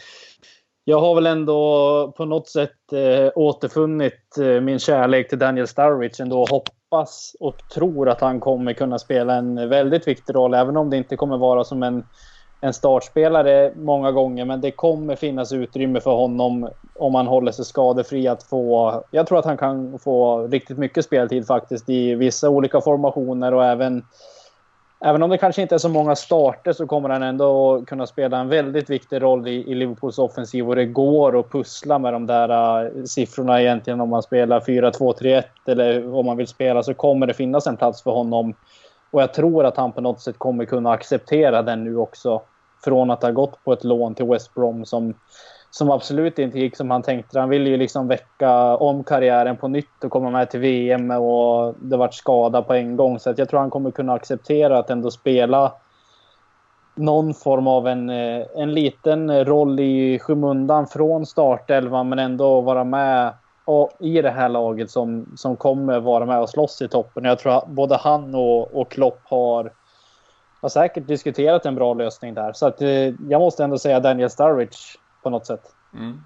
[0.85, 6.23] jag har väl ändå på något sätt eh, återfunnit eh, min kärlek till Daniel Sturridge
[6.23, 10.77] ändå hopp hoppas och tror att han kommer kunna spela en väldigt viktig roll, även
[10.77, 12.05] om det inte kommer vara som en,
[12.61, 14.45] en startspelare många gånger.
[14.45, 19.03] Men det kommer finnas utrymme för honom om han håller sig skadefri att få...
[19.11, 23.65] Jag tror att han kan få riktigt mycket speltid faktiskt i vissa olika formationer och
[23.65, 24.05] även
[25.05, 28.39] Även om det kanske inte är så många starter så kommer han ändå kunna spela
[28.39, 32.27] en väldigt viktig roll i, i Liverpools offensiv och det går att pussla med de
[32.27, 37.27] där uh, siffrorna egentligen om man spelar 4-2-3-1 eller om man vill spela så kommer
[37.27, 38.55] det finnas en plats för honom.
[39.11, 42.43] Och jag tror att han på något sätt kommer kunna acceptera den nu också.
[42.85, 45.15] Från att ha gått på ett lån till West Brom som
[45.75, 47.41] som absolut inte gick som han tänkte.
[47.41, 51.75] Han ville ju liksom väcka om karriären på nytt och komma med till VM och
[51.79, 53.19] det vart skada på en gång.
[53.19, 55.73] Så att jag tror han kommer kunna acceptera att ändå spela
[56.95, 62.85] någon form av en, eh, en liten roll i skymundan från startelvan men ändå vara
[62.85, 63.33] med
[63.65, 67.25] och, i det här laget som, som kommer vara med och slåss i toppen.
[67.25, 69.73] Jag tror att både han och, och Klopp har,
[70.61, 72.53] har säkert diskuterat en bra lösning där.
[72.53, 74.79] Så att, eh, jag måste ändå säga Daniel Sturridge
[75.23, 75.63] på något sätt.
[75.95, 76.21] Mm.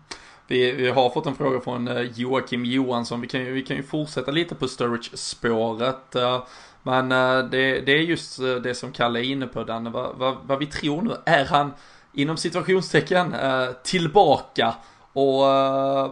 [0.47, 3.21] Vi, vi, har fått en fråga från eh, Joakim Johansson.
[3.21, 6.15] Vi kan, ju, vi kan ju fortsätta lite på Sturridge-spåret.
[6.15, 6.45] Eh,
[6.83, 9.91] men eh, det, det, är just det som Kalle är inne på, Danne.
[9.91, 11.17] Vad, vad, vad vi tror nu.
[11.25, 11.73] Är han,
[12.13, 13.35] inom situationstecken,
[13.83, 14.75] tillbaka
[15.13, 15.41] Och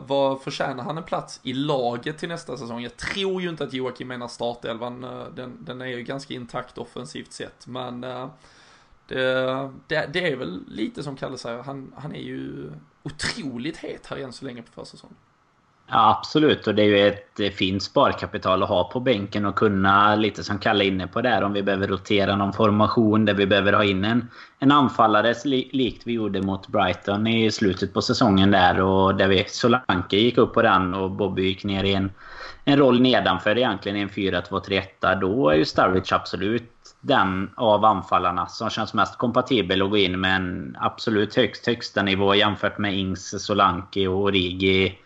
[0.07, 2.83] vad förtjänar han en plats i laget till nästa säsong?
[2.83, 5.01] Jag tror ju inte att Joakim menar startelvan,
[5.35, 8.05] den, den är ju ganska intakt offensivt sett, men
[9.06, 14.06] det, det, det, är väl lite som Kalle säger, han, han är ju otroligt het
[14.06, 15.16] här än så länge på försäsongen.
[15.86, 16.66] Ja, absolut.
[16.66, 20.44] Och det är ju ett eh, fint sparkapital att ha på bänken och kunna, lite
[20.44, 23.72] som Kalle är inne på där, om vi behöver rotera någon formation där vi behöver
[23.72, 28.80] ha in en, en anfallare likt vi gjorde mot Brighton i slutet på säsongen där
[28.80, 32.12] och där vi Solanke gick upp på den och Bobby gick ner i en,
[32.64, 35.20] en roll nedanför egentligen i en 4-2-3-1.
[35.20, 36.73] Då är ju Starwich absolut
[37.04, 42.02] den av anfallarna som känns mest kompatibel att gå in med en absolut högst högsta
[42.02, 44.98] nivå jämfört med Ings, Solanke och Origi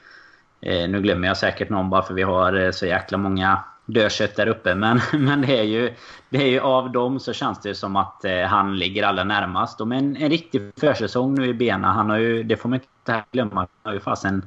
[0.60, 4.36] Eh, nu glömmer jag säkert någon bara för vi har eh, så jäkla många dödkött
[4.36, 4.74] där uppe.
[4.74, 5.94] Men, men det, är ju,
[6.30, 9.80] det är ju av dem så känns det som att eh, han ligger allra närmast.
[9.80, 11.84] Och med en, en riktig försäsong nu i benen.
[11.84, 13.54] Han har ju, det får man inte glömma.
[13.54, 14.46] Han har ju fasen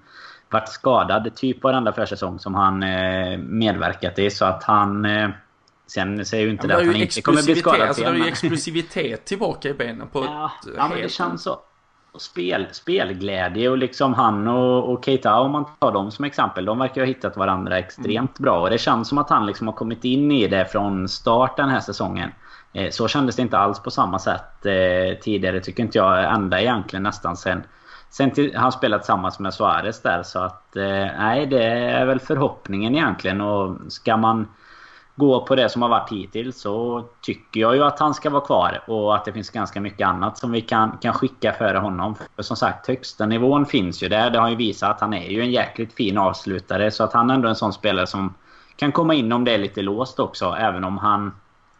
[0.50, 4.30] varit skadad typ varenda försäsong som han eh, medverkat i.
[4.30, 5.06] Så att han...
[5.06, 5.30] Eh,
[5.98, 8.10] Eh, sen säger ju inte ja, det att han inte kommer bli skadad alltså, Det
[8.10, 11.60] är ju explosivitet tillbaka i benen på ja, ett ja, men det känns så
[12.20, 16.66] spel, spelglädje och liksom han och, och Keita om man tar dem som exempel.
[16.66, 19.74] De verkar ha hittat varandra extremt bra och det känns som att han liksom har
[19.74, 22.32] kommit in i det från start den här säsongen.
[22.74, 26.34] Eh, så kändes det inte alls på samma sätt eh, tidigare tycker inte jag.
[26.34, 27.64] Ända egentligen nästan sen
[28.10, 32.20] Sen till, han spelat tillsammans med Suarez där så att eh, nej det är väl
[32.20, 34.48] förhoppningen egentligen och ska man
[35.16, 38.46] gå på det som har varit hittills så tycker jag ju att han ska vara
[38.46, 38.84] kvar.
[38.88, 42.16] Och att det finns ganska mycket annat som vi kan, kan skicka före honom.
[42.36, 44.30] För som sagt, högsta nivån finns ju där.
[44.30, 46.92] Det har ju visat att han är ju en jäkligt fin avslutare.
[46.92, 48.34] Så att han är ändå en sån spelare som
[48.76, 50.56] kan komma in om det är lite låst också.
[50.60, 51.32] Även om han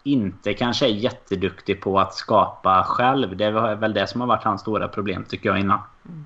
[0.04, 3.38] inte kanske är jätteduktig på att skapa själv.
[3.38, 5.80] Det är väl det som har varit hans stora problem tycker jag innan.
[6.06, 6.26] Mm.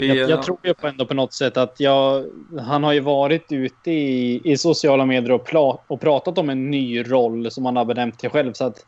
[0.00, 2.24] Jag, jag, tror ju på ändå på något sätt att jag,
[2.60, 6.70] han har ju varit ute i, i sociala medier och, pla, och pratat om en
[6.70, 8.52] ny roll som han har benämnt det själv.
[8.52, 8.84] Så att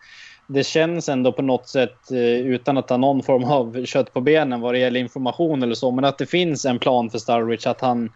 [0.46, 4.20] det känns ändå på något sätt, eh, utan att ha någon form av kött på
[4.20, 7.66] benen vad det gäller information eller så, men att det finns en plan för Starwich
[7.66, 8.10] att han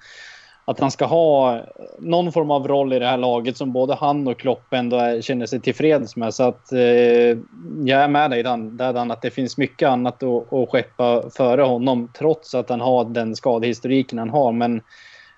[0.65, 1.61] att han ska ha
[1.99, 5.47] någon form av roll i det här laget som både han och Klopp ändå känner
[5.47, 6.35] sig tillfreds med.
[6.35, 7.39] Så att eh,
[7.85, 11.63] jag är med dig Dan, Dan, att det finns mycket annat att, att skeppa före
[11.63, 14.53] honom trots att han har den skadehistoriken han har.
[14.53, 14.83] Men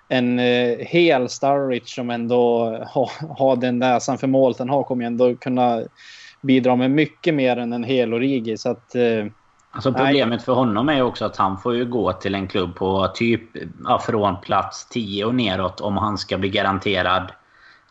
[0.07, 5.05] en eh, hel Starrich som ändå har, ha den näsan för målet han har kommer
[5.05, 5.81] ändå kunna
[6.41, 8.57] bidra med mycket mer än en hel Origi.
[8.57, 9.25] Så att eh,
[9.77, 13.07] Alltså problemet för honom är också att han får ju gå till en klubb på
[13.07, 13.41] typ
[13.83, 17.31] ja, från plats 10 och neråt om han ska bli garanterad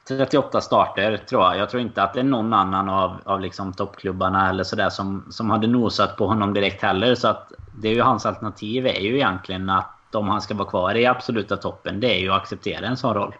[0.08, 1.58] 38 starter tror jag.
[1.58, 5.26] Jag tror inte att det är någon annan av, av liksom toppklubbarna eller sådär som,
[5.30, 7.14] som hade nosat på honom direkt heller.
[7.14, 10.68] Så att det är ju hans alternativ är ju egentligen att om han ska vara
[10.68, 13.34] kvar i absoluta toppen, det är ju att acceptera en sån roll.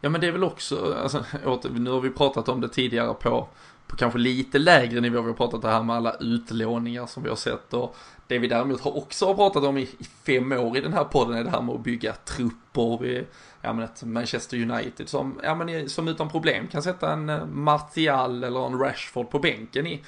[0.00, 1.22] Ja men det är väl också, alltså,
[1.70, 3.48] nu har vi pratat om det tidigare på
[3.92, 5.22] på kanske lite lägre nivå.
[5.22, 8.48] Vi har pratat det här med alla utlåningar som vi har sett och det vi
[8.48, 11.44] däremot har också har pratat om i, i fem år i den här podden är
[11.44, 12.98] det här med att bygga trupper.
[13.02, 13.24] Vi,
[13.60, 17.46] ja men ett Manchester United som, ja men som utan problem kan sätta en eh,
[17.46, 20.02] Martial eller en Rashford på bänken i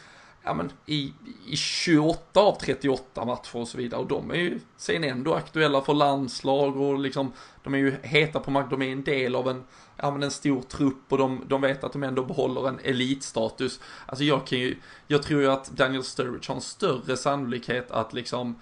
[0.45, 1.13] ja, men i,
[1.47, 4.01] i 28 av 38 matcher och så vidare.
[4.01, 8.41] Och de är ju sen ändå aktuella för landslag och liksom, de är ju heta
[8.41, 9.65] på mark, de är en del av en,
[9.97, 13.81] ja men en stor trupp och de, de vet att de ändå behåller en elitstatus.
[14.07, 14.77] Alltså jag kan ju,
[15.07, 18.61] jag tror ju att Daniel Sturridge har en större sannolikhet att liksom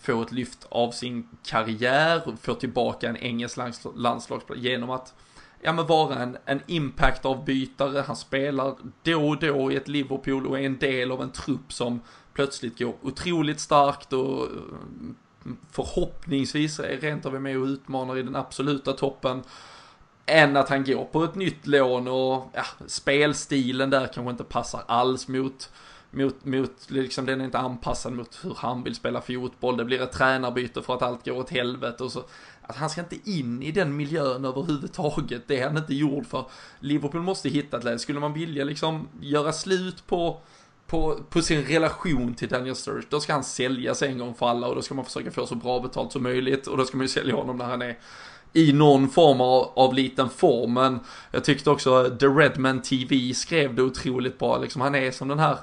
[0.00, 3.56] få ett lyft av sin karriär, få tillbaka en engelsk
[3.96, 5.14] landslagsplats genom att
[5.62, 8.04] ja men vara en, en impact-avbytare.
[8.06, 11.72] Han spelar då och då i ett Liverpool och är en del av en trupp
[11.72, 12.00] som
[12.34, 15.16] plötsligt går otroligt starkt och mm,
[15.70, 19.42] förhoppningsvis är rent av med och utmanar i den absoluta toppen.
[20.26, 24.82] Än att han går på ett nytt lån och ja, spelstilen där kanske inte passar
[24.86, 25.70] alls mot
[26.12, 29.76] mot, mot liksom den är inte anpassad mot hur han vill spela fotboll.
[29.76, 32.24] Det blir ett tränarbyte för att allt går åt helvete och så.
[32.72, 35.42] Att han ska inte in i den miljön överhuvudtaget.
[35.46, 36.44] Det är han inte gjord för.
[36.80, 37.98] Liverpool måste hitta ett läge.
[37.98, 40.40] Skulle man vilja liksom göra slut på
[40.86, 44.66] på, på sin relation till Daniel Sturridge, då ska han säljas en gång för alla
[44.66, 47.04] och då ska man försöka få så bra betalt som möjligt och då ska man
[47.04, 47.98] ju sälja honom när han är
[48.52, 50.74] i någon form av, av liten form.
[50.74, 55.28] Men jag tyckte också The Redman TV skrev det otroligt bra, liksom han är som
[55.28, 55.58] den här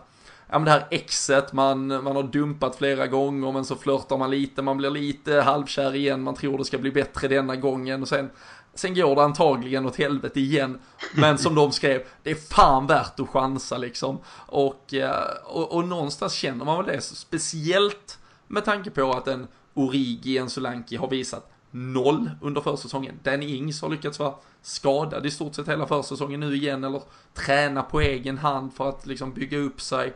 [0.50, 4.32] ja men det här exet, man, man har dumpat flera gånger men så flörtar man
[4.32, 8.08] lite, man blir lite halvkär igen, man tror det ska bli bättre denna gången och
[8.08, 8.30] sen
[8.74, 10.80] Sen går det antagligen åt helvete igen.
[11.16, 14.20] Men som de skrev, det är fan värt att chansa liksom.
[14.46, 19.48] Och, eh, och, och någonstans känner man väl det, speciellt med tanke på att en
[19.74, 23.19] Origi, en Solanki har visat noll under försäsongen.
[23.23, 27.01] Danny Ings har lyckats vara skadad i stort sett hela försäsongen nu igen eller
[27.34, 30.13] träna på egen hand för att liksom bygga upp sig.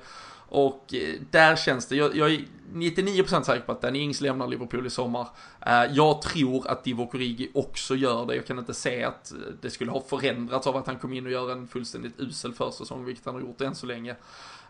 [0.55, 4.47] Och eh, där känns det, jag, jag är 99% säker på att Danny Ings lämnar
[4.47, 5.27] Liverpool i sommar.
[5.65, 8.35] Eh, jag tror att Divo Origi också gör det.
[8.35, 11.25] Jag kan inte se att eh, det skulle ha förändrats av att han kom in
[11.25, 14.15] och gör en fullständigt usel försäsong, vilket han har gjort än så länge.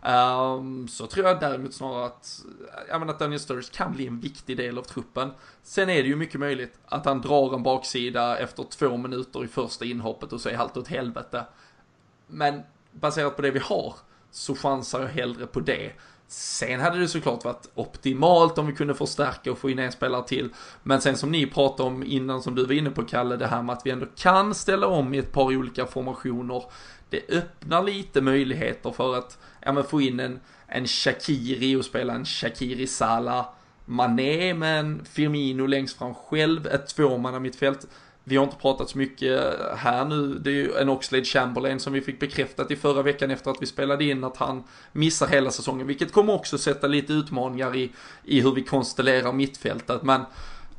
[0.06, 2.42] Um, så tror jag däremot snarare att,
[2.90, 5.32] jag menar att Daniel Sturridge kan bli en viktig del av truppen.
[5.62, 9.48] Sen är det ju mycket möjligt att han drar en baksida efter två minuter i
[9.48, 11.46] första inhoppet och så är allt åt helvete.
[12.28, 12.62] Men
[12.92, 13.94] baserat på det vi har
[14.32, 15.92] så chansar jag hellre på det.
[16.28, 20.24] Sen hade det såklart varit optimalt om vi kunde förstärka och få in en spelare
[20.28, 20.50] till.
[20.84, 23.62] Men sen som ni pratade om innan, som du var inne på Kalle, det här
[23.62, 26.64] med att vi ändå kan ställa om i ett par olika formationer.
[27.14, 32.14] Det öppnar lite möjligheter för att ja, men få in en, en Shakiri och spela
[32.14, 33.46] en Shakiri Sala
[33.86, 37.88] Mané med en Firmino längst fram själv, ett tvåmanna mittfält.
[38.24, 41.94] Vi har inte pratat så mycket här nu, det är ju en Oxlade Chamberlain som
[41.94, 45.52] vi fick bekräftat i förra veckan efter att vi spelade in att han missar hela
[45.52, 47.92] säsongen, vilket kommer också sätta lite utmaningar i,
[48.24, 50.04] i hur vi konstellerar mittfältet.
[50.04, 50.22] Men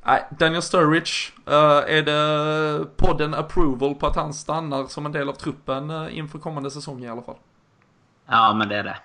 [0.06, 5.28] Nej, Daniel Sturridge, uh, är det podden approval på att han stannar som en del
[5.28, 7.36] av truppen uh, inför kommande säsong i alla fall?
[8.26, 8.98] Ja, men det är det.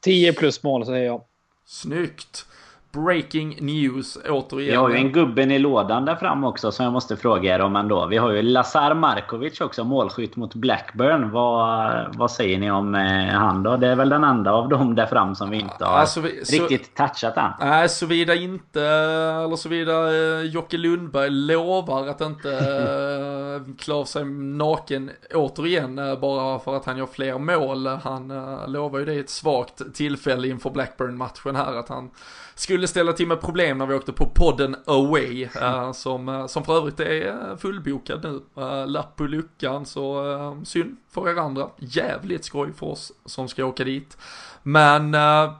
[0.00, 1.22] 10 plus mål säger jag.
[1.66, 2.46] Snyggt!
[2.92, 4.70] Breaking news återigen.
[4.70, 7.60] Vi har ju en gubben i lådan där fram också som jag måste fråga er
[7.60, 8.06] om ändå.
[8.06, 11.30] Vi har ju Lazar Markovic också, målskytt mot Blackburn.
[11.30, 13.76] Vad, vad säger ni om eh, han då?
[13.76, 16.28] Det är väl den enda av dem där fram som vi inte har alltså, vi,
[16.28, 17.50] riktigt så, touchat än.
[17.60, 25.10] Nej, såvida inte, eller såvida eh, Jocke Lundberg lovar att inte eh, klara sig naken
[25.34, 27.86] återigen eh, bara för att han gör fler mål.
[27.86, 32.10] Han eh, lovar ju det i ett svagt tillfälle inför Blackburn-matchen här att han
[32.54, 36.64] skulle ställa till med problem när vi åkte på podden Away, äh, som, eh, som
[36.64, 38.62] för övrigt är eh, fullbokad nu.
[38.62, 41.70] Äh, lapp på luckan, så äh, synd för er andra.
[41.76, 44.18] Jävligt skoj för oss som ska åka dit.
[44.62, 45.12] Men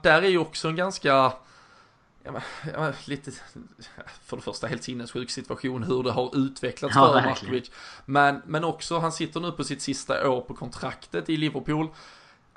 [0.03, 1.33] där är ju också en ganska,
[2.23, 2.41] ja, men,
[2.73, 3.31] ja, lite,
[4.25, 7.71] för det första helt sinnessjuk situation hur det har utvecklats ja, för Markovic.
[8.05, 11.87] Men, men också, han sitter nu på sitt sista år på kontraktet i Liverpool.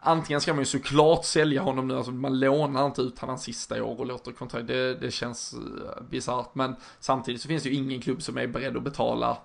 [0.04, 3.84] Antingen ska man ju såklart sälja honom nu, alltså man lånar inte ut honom sista
[3.84, 6.54] år och låter kontrakt, det, det känns uh, bisarrt.
[6.54, 9.38] Men samtidigt så finns det ju ingen klubb som är beredd att betala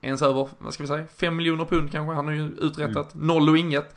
[0.00, 3.26] ens över, vad ska vi säga, 5 miljoner pund kanske, han har ju uträttat mm.
[3.26, 3.96] noll och inget.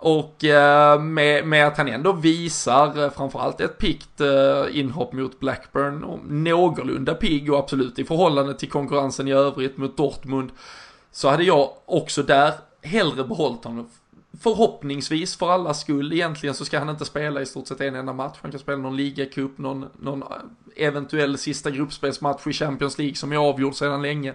[0.00, 5.40] Och eh, med, med, att han ändå visar eh, framförallt ett pikt eh, inhopp mot
[5.40, 10.50] Blackburn, och någorlunda pigg och absolut i förhållande till konkurrensen i övrigt mot Dortmund,
[11.10, 12.52] så hade jag också där
[12.82, 13.90] hellre behållit honom
[14.40, 18.12] förhoppningsvis för alla skull egentligen så ska han inte spela i stort sett en enda
[18.12, 18.38] match.
[18.42, 20.22] Han kan spela någon ligacup, någon, någon
[20.76, 24.34] eventuell sista gruppspelsmatch i Champions League som är avgjord sedan länge.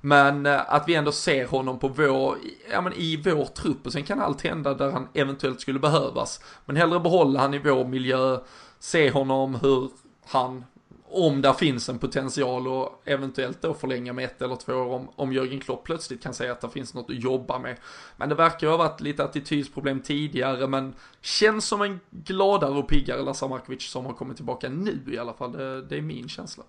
[0.00, 2.36] Men eh, att vi ändå ser honom på vår,
[2.72, 6.40] ja men i vår trupp och sen kan allt hända där han eventuellt skulle behövas.
[6.64, 8.38] Men hellre behålla han i vår miljö,
[8.78, 9.90] se honom hur
[10.26, 10.64] han
[11.12, 15.08] om där finns en potential och eventuellt då förlänga med ett eller två år om,
[15.16, 17.76] om Jörgen Klopp plötsligt kan säga att det finns något att jobba med.
[18.16, 22.88] Men det verkar ju ha varit lite attitydsproblem tidigare men känns som en gladare och
[22.88, 25.52] piggare Lazar Markovic som har kommit tillbaka nu i alla fall.
[25.52, 26.64] Det, det är min känsla.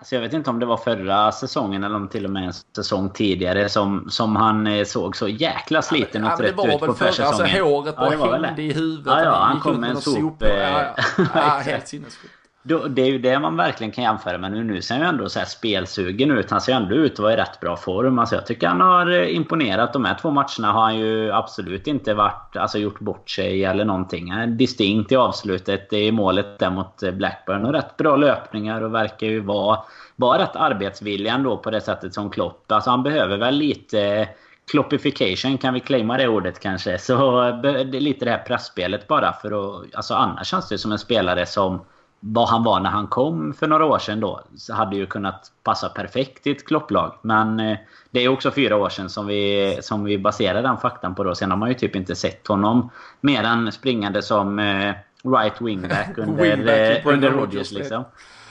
[0.00, 2.52] Alltså jag vet inte om det var förra säsongen eller om till och med en
[2.52, 7.42] säsong tidigare som, som han eh, såg så jäkla sliten och trött ut på försäsongen.
[7.42, 9.06] Alltså håret bara ja, hängde i huvudet.
[9.06, 10.36] Ja, ja han kom med en sop.
[10.38, 10.94] Ja, ja.
[11.34, 12.34] ja, helt sinnessjukt.
[12.62, 14.64] Då, det är ju det man verkligen kan jämföra med nu.
[14.64, 16.50] Nu ser han ju ändå så här spelsugen ut.
[16.50, 18.18] Han ser ändå ut att vara i rätt bra form.
[18.18, 19.92] Alltså jag tycker han har eh, imponerat.
[19.92, 23.84] De här två matcherna har han ju absolut inte varit, alltså gjort bort sig eller
[23.84, 24.30] någonting.
[24.30, 27.64] Han är distinkt i avslutet i målet där mot eh, Blackburn.
[27.64, 29.78] Och rätt bra löpningar och verkar ju vara,
[30.16, 32.72] vara rätt arbetsvillig ändå på det sättet som Klopp.
[32.72, 34.28] Alltså han behöver väl lite eh,
[34.70, 36.98] Kloppification, kan vi claima det ordet kanske?
[36.98, 39.94] Så det är lite det här pressspelet bara för att...
[39.94, 41.80] Alltså annars känns det som en spelare som
[42.20, 44.40] vad han var när han kom för några år sedan då.
[44.56, 47.14] Så hade ju kunnat passa perfekt i ett klopplag.
[47.22, 47.78] Men eh,
[48.10, 51.34] det är också fyra år sedan som vi, som vi baserar den faktan på då.
[51.34, 52.90] Sen har man ju typ inte sett honom
[53.20, 54.94] mer än springande som eh,
[55.24, 58.04] right wingback under, wingback under Rodgers liksom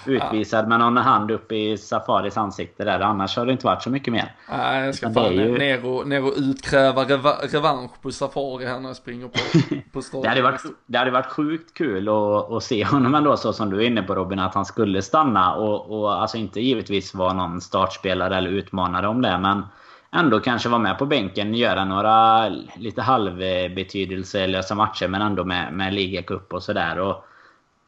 [0.09, 2.99] utvisad med någon hand upp i Safaris ansikte där.
[2.99, 4.35] Annars har det inte varit så mycket mer.
[4.49, 5.57] Nej, jag ska fan ju...
[5.57, 9.39] ner, och, ner och utkräva reva, revansch på Safari här när jag springer på,
[9.91, 10.23] på stadion.
[10.23, 13.69] det, hade varit, det hade varit sjukt kul att, att se honom ändå så som
[13.69, 14.39] du är inne på Robin.
[14.39, 19.21] Att han skulle stanna och, och alltså inte givetvis vara någon startspelare eller utmanare om
[19.21, 19.37] det.
[19.37, 19.63] Men
[20.11, 25.93] ändå kanske vara med på bänken, göra några lite halvbetydelselösa matcher men ändå med, med
[25.93, 27.15] ligacup och sådär.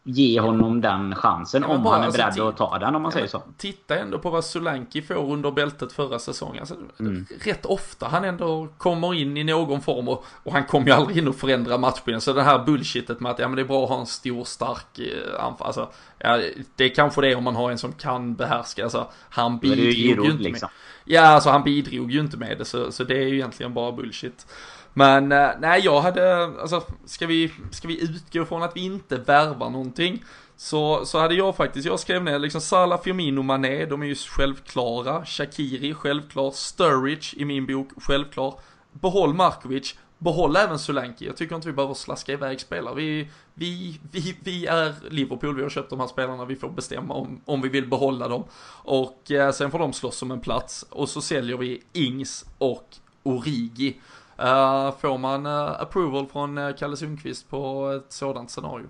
[0.03, 2.95] Ge honom den chansen Ja, om bara, han är alltså, beredd ti- att ta den
[2.95, 3.43] om man säger så.
[3.57, 6.59] Titta ändå på vad Solanki får under bältet förra säsongen.
[6.59, 7.25] Alltså, Mm.
[7.41, 11.17] Rätt ofta han ändå kommer in i någon form och, och han kommer ju aldrig
[11.17, 12.21] in och förändra matchbilden.
[12.21, 14.43] Så det här bullshitet med att ja, men det är bra att ha en stor
[14.43, 15.67] stark eh, anfall.
[15.67, 16.39] Alltså, ja,
[16.75, 18.83] det är kanske det om man har en som kan behärska.
[18.83, 20.69] Alltså, han ju bidrog ju Giroud, inte liksom.
[21.05, 21.15] med.
[21.15, 22.65] Ja, alltså han bidrog ju inte med det.
[22.65, 24.45] Så, så det är ju egentligen bara bullshit.
[24.93, 29.17] Men eh, nej, jag hade, alltså ska vi, ska vi utgå från att vi inte
[29.17, 30.23] värvar någonting?
[30.57, 34.15] Så, så hade jag faktiskt, jag skrev ner liksom Salah, Firmino, Mané, de är ju
[34.15, 35.25] självklara.
[35.25, 36.51] Shakiri, självklar.
[36.51, 38.59] Sturridge i min bok, självklar.
[38.91, 41.25] Behåll Markovic, behåll även Solanki.
[41.25, 42.95] Jag tycker inte vi behöver slaska iväg spelare.
[42.95, 47.13] Vi, vi, vi, vi är Liverpool, vi har köpt de här spelarna, vi får bestämma
[47.13, 48.43] om, om vi vill behålla dem.
[48.83, 50.85] Och eh, sen får de slåss om en plats.
[50.89, 53.97] Och så säljer vi Ings och Origi.
[54.41, 58.85] Uh, får man uh, approval från uh, Kalle Sundqvist på ett sådant scenario?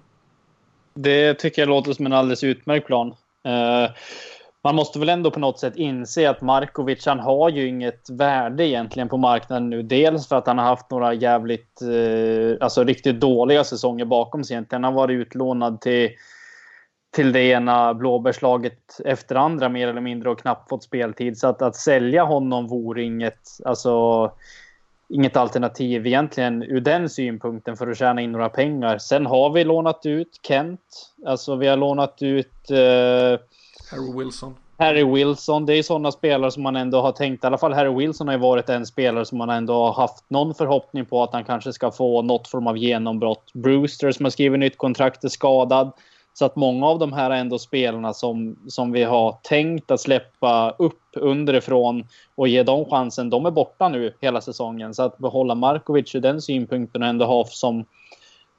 [0.94, 3.16] Det tycker jag låter som en alldeles utmärkt plan.
[4.64, 8.68] Man måste väl ändå på något sätt inse att Markovic, han har ju inget värde
[8.68, 9.84] egentligen på marknaden nu.
[9.84, 11.82] Dels för att han har haft några jävligt,
[12.60, 14.84] alltså riktigt dåliga säsonger bakom sig egentligen.
[14.84, 16.10] Han har varit utlånad till,
[17.16, 21.38] till det ena blåbärslaget efter andra mer eller mindre och knappt fått speltid.
[21.38, 24.32] Så att, att sälja honom vore inget, alltså
[25.12, 28.98] inget alternativ egentligen ur den synpunkten för att tjäna in några pengar.
[28.98, 30.80] Sen har vi lånat ut Kent.
[31.26, 32.78] Alltså vi har lånat ut eh,
[33.92, 34.56] Harry Wilson.
[34.78, 35.66] Harry Wilson.
[35.66, 37.44] Det är sådana spelare som man ändå har tänkt.
[37.44, 40.30] I alla fall Harry Wilson har ju varit en spelare som man ändå har haft
[40.30, 43.54] någon förhoppning på att han kanske ska få något form av genombrott.
[43.54, 45.92] Brewster som har skrivit nytt kontrakt är skadad.
[46.34, 50.02] Så att många av de här är ändå spelarna som, som vi har tänkt att
[50.02, 53.30] släppa upp underifrån och ge dem chansen.
[53.30, 54.94] De är borta nu hela säsongen.
[54.94, 57.86] Så att behålla Markovic ur den synpunkten och ändå ha som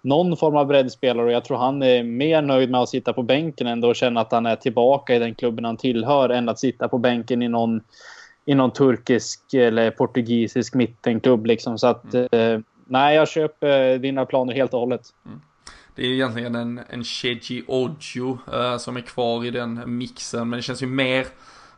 [0.02, 1.26] någon form av breddspelare.
[1.26, 4.20] Och jag tror han är mer nöjd med att sitta på bänken ändå och känna
[4.20, 7.48] att han är tillbaka i den klubben han tillhör än att sitta på bänken i
[7.48, 7.80] någon,
[8.44, 11.46] i någon turkisk eller portugisisk mittenklubb.
[11.46, 11.78] Liksom.
[11.78, 15.02] Så att eh, nej, jag köper dina planer helt och hållet.
[15.94, 20.56] Det är egentligen en, en Sheji Ojo eh, som är kvar i den mixen, men
[20.56, 21.26] det känns ju mer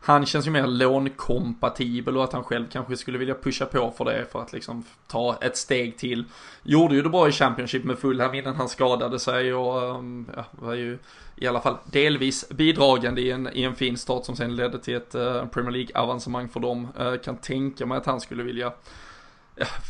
[0.05, 4.05] han känns ju mer lånkompatibel och att han själv kanske skulle vilja pusha på för
[4.05, 6.23] det för att liksom ta ett steg till.
[6.63, 10.45] Gjorde ju det bra i Championship med Fulham innan han skadade sig och um, ja,
[10.51, 10.97] var ju
[11.35, 14.95] i alla fall delvis bidragande i en, i en fin start som sen ledde till
[14.95, 16.87] ett uh, Premier League-avancemang för dem.
[16.99, 18.73] Uh, kan tänka mig att han skulle vilja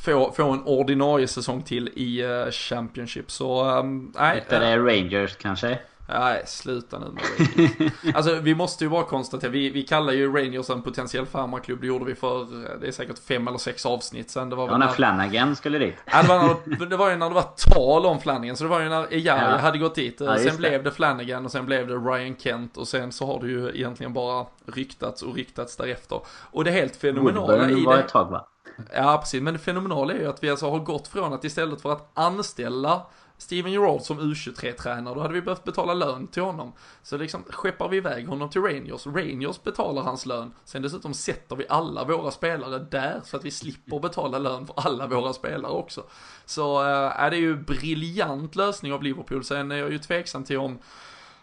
[0.04, 3.32] få, få en ordinarie säsong till i uh, Championship.
[3.32, 4.38] Så um, nej.
[4.38, 5.80] Efter det Rangers kanske?
[6.10, 7.24] Nej, sluta nu med
[7.58, 7.92] Rangers.
[8.16, 11.88] alltså vi måste ju bara konstatera, vi, vi kallar ju Rangers en potentiell farmarklubb, det
[11.88, 12.48] gjorde vi för,
[12.82, 14.50] det är säkert fem eller sex avsnitt sen.
[14.50, 15.96] Det var Ja, väl när när, Flanagan skulle dit.
[16.12, 18.70] ja, det, var när, det var ju när det var tal om Flanagan, så det
[18.70, 19.58] var ju när Ejaria Ja.
[19.58, 20.16] hade gått dit.
[20.20, 20.58] Ja, just sen det.
[20.60, 23.70] blev det Flanagan och sen blev det Ryan Kent och sen så har det ju
[23.76, 26.20] egentligen bara ryktats och ryktats därefter.
[26.52, 28.04] Och det helt fenomenala i Woodburn var det...
[28.04, 28.48] ett tag va?
[28.94, 29.42] Ja, precis.
[29.42, 32.12] Men det fenomenala är ju att vi alltså har gått från att istället för att
[32.14, 33.06] anställa
[33.38, 36.74] Steven Gerrard som U23-tränare, då hade vi behövt betala lön till honom.
[37.04, 41.56] Så liksom skeppar vi iväg honom till Rangers, Rangers betalar hans lön, sen dessutom sätter
[41.56, 45.72] vi alla våra spelare där så att vi slipper betala lön för alla våra spelare
[45.72, 46.04] också.
[46.46, 50.58] Så äh, är det ju briljant lösning av Liverpool, sen är jag ju tveksam till
[50.58, 50.80] om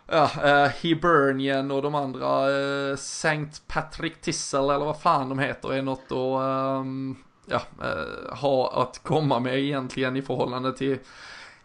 [0.06, 5.72] Ja, uh, Hibernian och de andra, uh, Saint Patrick Tissel eller vad fan de heter,
[5.72, 10.98] är något att ehm, ja, eh, ha att komma med egentligen i förhållande till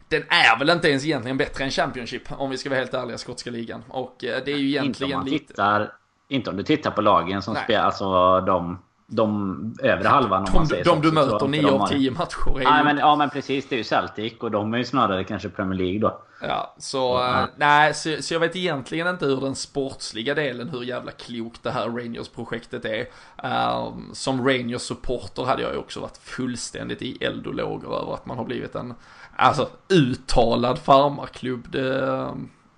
[0.10, 3.18] den är väl inte ens egentligen bättre än Championship om vi ska vara helt ärliga,
[3.18, 3.84] skotska ligan.
[3.88, 5.48] Och det är ju Inte om, egentligen man lite...
[5.48, 5.94] tittar,
[6.28, 7.64] inte om du tittar på lagen som Nej.
[7.64, 8.80] spelar, alltså de,
[9.10, 11.68] de övre halvan om man De, säger de så, du så möter inte 9 de
[11.74, 12.64] av har- 10 matcher är ju...
[12.64, 15.50] Nej, men, ja men precis, det är ju Celtic och de är ju snarare kanske
[15.50, 16.22] Premier League då.
[16.42, 17.40] Ja, så Ja.
[17.42, 21.64] eh, nej, så, så jag vet egentligen inte hur den sportsliga delen, hur jävla klokt
[21.64, 23.06] det här Rangers-projektet är.
[23.44, 28.26] Ehm, som Rangers-supporter hade jag ju också varit fullständigt i eld och lågor över att
[28.26, 28.94] man har blivit en,
[29.36, 31.68] alltså uttalad farmarklubb.
[31.72, 32.04] Det,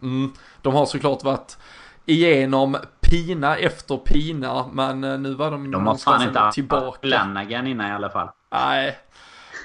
[0.02, 1.58] mm, de har såklart varit
[2.06, 2.78] igenom
[3.10, 7.08] pina efter pina, men eh, nu var de, De har fan inte tillbaka.
[7.08, 8.30] Flanagan innan i alla fall.
[8.52, 8.98] Nej.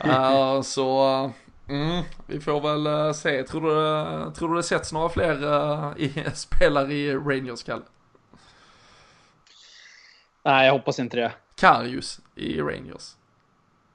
[0.05, 1.31] Eh, så,
[1.69, 3.43] mm, vi får väl eh, se.
[3.43, 7.83] Tror du, tror du det sätts några fler eh, i, spelare i Rangers, Kalle?
[10.45, 11.33] Nej, jag hoppas inte det.
[11.55, 13.15] Karius i Rangers.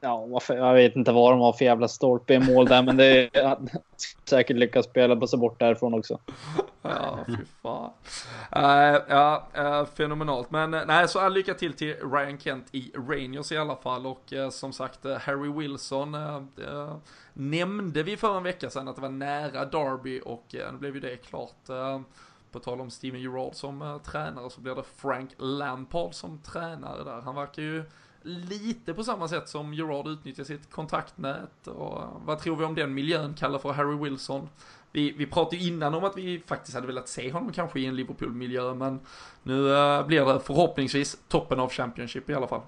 [0.02, 2.98] Ja, varför, jag vet inte vad de har för jävla stolpe i mål där, men
[2.98, 3.58] det är
[4.26, 6.20] säkert lyckas spela på sig bort därifrån också.
[6.82, 7.92] Ja, fy fan.
[8.56, 10.52] Uh, ja, uh, fenomenalt.
[10.52, 14.06] Men uh, nej, så all lycka till till Ryan Kent i Rangers i alla fall.
[14.06, 16.18] Och som sagt, Harry Wilson
[17.34, 21.00] nämnde vi för en vecka sedan att det var nära Derby och nu blev ju
[21.00, 21.68] det klart.
[22.52, 27.22] På tal om Steven Gerrard som tränare så blir det Frank Lampard som tränare där.
[27.22, 27.84] Han verkar ju
[28.24, 31.68] lite på samma sätt som Gerard utnyttjar sitt kontaktnät.
[31.68, 34.50] Och vad tror vi om den miljön, kallar för Harry Wilson?
[34.92, 37.86] Vi, vi pratade ju innan om att vi faktiskt hade velat se honom kanske i
[37.86, 39.00] en Liverpool-miljö, men
[39.44, 42.62] nu eh, blir det förhoppningsvis toppen av Championship i alla fall.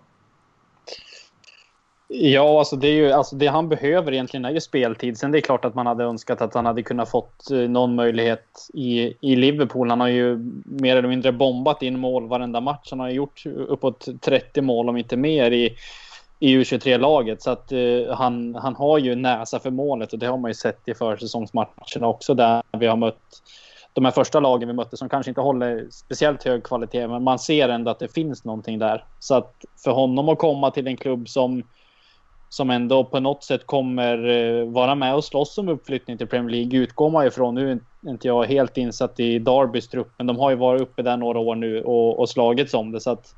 [2.13, 5.17] Ja, alltså det, är ju, alltså det han behöver egentligen är ju speltid.
[5.17, 7.95] Sen det är klart att man hade önskat att han hade kunnat fått eh, någon
[7.95, 9.89] möjlighet i, i Liverpool.
[9.89, 12.87] Han har ju mer eller mindre bombat in mål varenda match.
[12.89, 15.75] Han har gjort uppåt 30 mål, om inte mer, i,
[16.39, 17.41] i U23-laget.
[17.41, 20.55] Så att uh, han, han har ju näsa för målet och det har man ju
[20.55, 23.41] sett i försäsongsmatcherna också där vi har mött
[23.93, 27.39] de här första lagen vi mötte som kanske inte håller speciellt hög kvalitet, men man
[27.39, 29.05] ser ändå att det finns någonting där.
[29.19, 29.53] Så att
[29.83, 31.63] för honom att komma till en klubb som
[32.51, 36.51] som ändå på något sätt kommer eh, vara med och slåss om uppflyttning till Premier
[36.51, 37.55] League utgår man ifrån.
[37.55, 37.79] Nu är
[38.09, 41.39] inte jag helt insatt i Darbys trupp, men de har ju varit uppe där några
[41.39, 42.99] år nu och, och slagits om det.
[42.99, 43.35] Så att,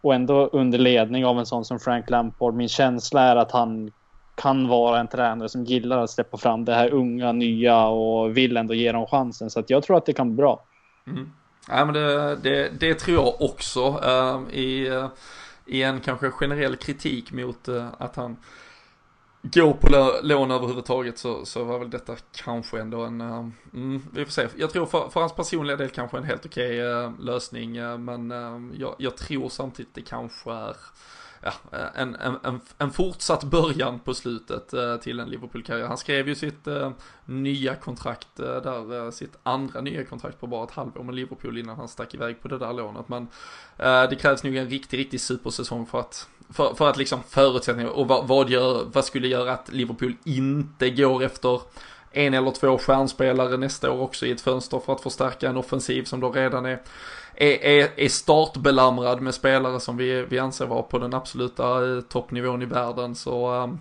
[0.00, 2.54] och ändå under ledning av en sån som Frank Lampard.
[2.54, 3.92] Min känsla är att han
[4.34, 8.56] kan vara en tränare som gillar att släppa fram det här unga, nya och vill
[8.56, 9.50] ändå ge dem chansen.
[9.50, 10.64] Så att jag tror att det kan bli bra.
[11.06, 11.30] Mm.
[11.68, 13.88] Ja, men det, det, det tror jag också.
[13.88, 15.06] Uh, i, uh
[15.66, 18.36] i en kanske generell kritik mot eh, att han
[19.42, 19.88] går på
[20.22, 24.48] lån överhuvudtaget så, så var väl detta kanske ändå en, eh, mm, vi får se.
[24.56, 27.72] Jag tror för, för hans personliga del kanske en helt okej okay, uh, lösning,
[28.04, 28.30] men
[28.78, 30.76] jag, jag, tror samtidigt det kanske är
[31.44, 35.86] ja, eh, en, en, en, fortsatt början på slutet eh, till en Liverpool-karriär.
[35.86, 36.90] Han skrev ju sitt eh,
[37.24, 41.58] nya kontrakt eh, där, eh, sitt andra nya kontrakt på bara ett halvår med Liverpool
[41.58, 43.08] innan han stack iväg på det där lånet.
[43.08, 43.28] Men
[43.76, 47.90] eh, det krävs nog en riktig, riktig supersäsong för att, för, för att liksom förutsättningar
[47.90, 51.60] och vad, vad, gör, vad skulle göra att Liverpool inte går efter
[52.10, 56.04] en eller två stjärnspelare nästa år också i ett fönster för att förstärka en offensiv
[56.04, 56.82] som då redan är
[57.36, 62.00] är, är, är startbelamrad med spelare som vi, vi anser vara på den absoluta eh,
[62.00, 63.14] toppnivån i världen.
[63.14, 63.78] Så ehm,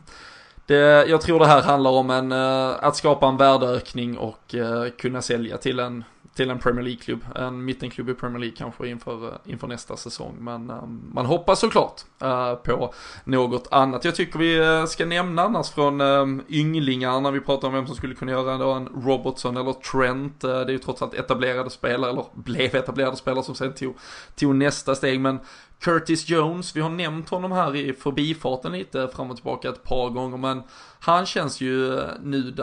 [0.65, 4.89] det, jag tror det här handlar om en, eh, att skapa en värdeökning och eh,
[4.89, 6.03] kunna sälja till en
[6.35, 10.37] till en Premier League-klubb, en mittenklubb i Premier League kanske inför, eh, inför nästa säsong.
[10.39, 14.05] Men um, man hoppas såklart uh, på något annat.
[14.05, 17.95] Jag tycker vi ska nämna annars från um, ynglingar när vi pratar om vem som
[17.95, 20.43] skulle kunna göra då en Robertson eller Trent.
[20.43, 23.97] Uh, det är ju trots allt etablerade spelare, eller blev etablerade spelare som sen tog,
[24.35, 25.19] tog nästa steg.
[25.19, 25.39] Men
[25.79, 30.09] Curtis Jones, vi har nämnt honom här i förbifarten lite fram och tillbaka ett par
[30.09, 30.37] gånger.
[30.37, 30.63] Men
[30.99, 32.55] han känns ju nu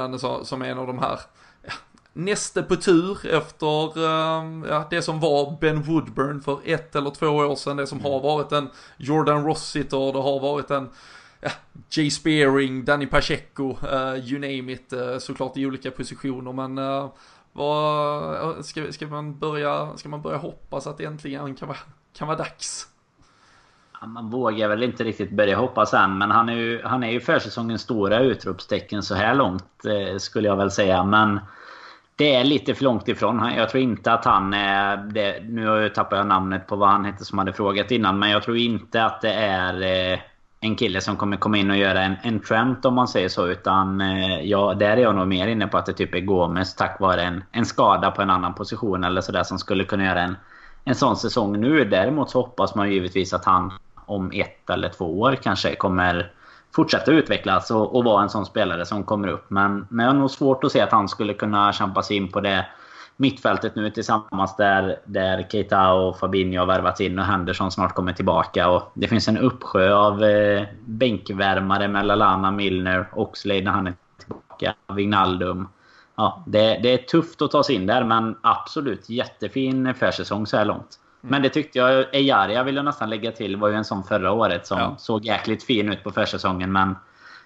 [0.43, 1.21] som en av de här
[2.13, 7.27] näste på tur efter uh, ja, det som var Ben Woodburn för ett eller två
[7.27, 7.77] år sedan.
[7.77, 8.13] Det som mm.
[8.13, 10.89] har varit en Jordan Rossiter, det har varit en
[11.41, 11.51] ja,
[11.91, 16.53] Jay Spearing, Danny Pacheco, uh, you name it, uh, såklart i olika positioner.
[16.53, 17.11] Men uh,
[17.53, 21.79] vad, ska, ska, man börja, ska man börja hoppas att det äntligen kan vara,
[22.13, 22.87] kan vara dags?
[24.07, 27.21] Man vågar väl inte riktigt börja hoppas än, men han är ju, han är ju
[27.21, 29.85] försäsongens stora utropstecken så här långt,
[30.19, 31.05] skulle jag väl säga.
[31.05, 31.41] Men
[32.21, 33.53] det är lite för långt ifrån.
[33.57, 34.97] Jag tror inte att han är...
[34.97, 38.19] Det, nu tappar jag namnet på vad han hette som hade frågat innan.
[38.19, 40.19] Men jag tror inte att det är eh,
[40.61, 43.47] en kille som kommer komma in och göra en, en Trent om man säger så.
[43.47, 46.75] Utan eh, ja, där är jag nog mer inne på att det typ är Gomes
[46.75, 50.23] tack vare en, en skada på en annan position eller sådär som skulle kunna göra
[50.23, 50.37] en,
[50.85, 51.85] en sån säsong nu.
[51.85, 53.73] Däremot så hoppas man givetvis att han
[54.07, 56.33] om ett eller två år kanske kommer
[56.75, 59.45] fortsätta utvecklas och, och vara en sån spelare som kommer upp.
[59.51, 62.29] Men, men jag har nog svårt att se att han skulle kunna kämpa sig in
[62.29, 62.67] på det
[63.21, 68.13] mittfältet nu tillsammans där, där Keita och Fabinho har värvats in och Henderson snart kommer
[68.13, 68.69] tillbaka.
[68.69, 73.95] Och det finns en uppsjö av eh, bänkvärmare med Lalana, Milner, Oxlade när han är
[74.19, 75.69] tillbaka, Wignaldum.
[76.17, 80.57] Ja, det, det är tufft att ta sig in där men absolut jättefin försäsong så
[80.57, 80.99] här långt.
[81.21, 84.33] Men det tyckte jag, Ejaria vill jag nästan lägga till, var ju en sån förra
[84.33, 84.95] året som ja.
[84.99, 86.95] såg jäkligt fin ut på försäsongen men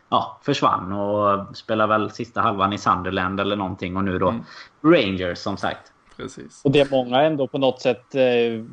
[0.09, 4.45] ja, försvann och spelar väl sista halvan i Sunderland eller någonting och nu då mm.
[4.83, 5.93] Rangers som sagt.
[6.16, 6.61] Precis.
[6.64, 8.64] Och det många ändå på något sätt eh,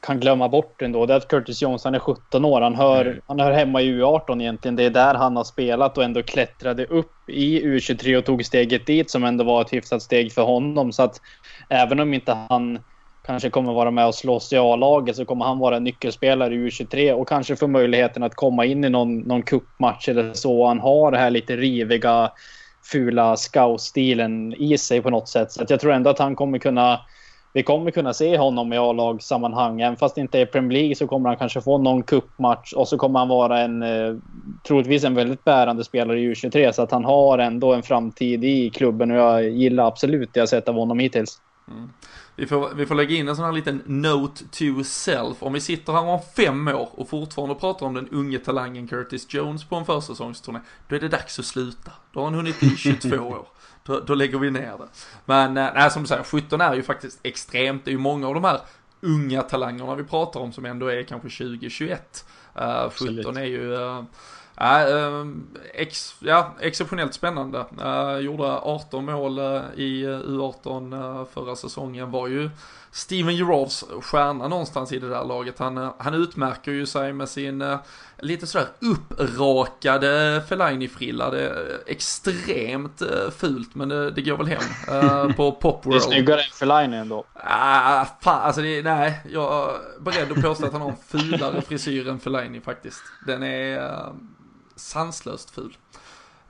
[0.00, 2.60] kan glömma bort ändå det är att Curtis Johnson är 17 år.
[2.60, 3.20] Han hör, mm.
[3.26, 4.76] han hör hemma i U18 egentligen.
[4.76, 8.86] Det är där han har spelat och ändå klättrade upp i U23 och tog steget
[8.86, 10.92] dit som ändå var ett hyfsat steg för honom.
[10.92, 11.20] Så att
[11.68, 12.78] även om inte han
[13.28, 16.58] kanske kommer vara med och slåss i A-laget så kommer han vara en nyckelspelare i
[16.58, 20.66] U23 och kanske få möjligheten att komma in i någon, någon cupmatch eller så.
[20.66, 22.30] Han har det här lite riviga,
[22.92, 25.52] fula scout-stilen i sig på något sätt.
[25.52, 27.00] Så jag tror ändå att han kommer kunna
[27.52, 29.80] vi kommer kunna se honom i A-lagssammanhang.
[29.80, 32.88] Även fast det inte är Premier League så kommer han kanske få någon kuppmatch och
[32.88, 34.16] så kommer han vara en eh,
[34.66, 38.70] troligtvis en väldigt bärande spelare i U23 så att han har ändå en framtid i
[38.70, 41.40] klubben och jag gillar absolut det jag sett av honom hittills.
[41.70, 41.90] Mm.
[42.36, 45.42] Vi får, vi får lägga in en sån här liten note to self.
[45.42, 49.34] Om vi sitter här om fem år och fortfarande pratar om den unge talangen Curtis
[49.34, 51.92] Jones på en försäsongsturné, då är det dags att sluta.
[52.12, 53.46] Då har han hunnit bli 22 år.
[53.82, 54.88] Då, då lägger vi ner det.
[55.24, 57.84] Men eh, nej, som du säger, 17 är ju faktiskt extremt.
[57.84, 58.60] Det är ju många av de här
[59.00, 61.96] unga talangerna vi pratar om som ändå är kanske 20-21.
[62.56, 63.72] Uh, 17 är ju...
[63.72, 64.02] Uh,
[64.60, 65.26] uh,
[65.74, 67.64] ex, ja, exceptionellt spännande.
[67.82, 72.10] Uh, gjorde 18 mål uh, i U18 förra säsongen.
[72.10, 72.50] Var ju
[72.90, 75.58] Steven Gerards stjärna någonstans i det där laget.
[75.58, 77.78] Han, han utmärker ju sig med sin
[78.18, 81.30] lite sådär upprakade Fellaini-frilla.
[81.30, 83.02] Det är extremt
[83.36, 84.62] fult men det, det går väl hem
[85.02, 85.94] uh, på Popworld.
[85.94, 87.24] Det är snyggare än Fellaini ändå.
[87.34, 91.62] Ah, fan, alltså det, nej, jag är beredd att påstå att han har en fulare
[91.62, 93.02] frisyr än Fellaini faktiskt.
[93.26, 94.12] Den är uh,
[94.78, 95.76] sanslöst ful.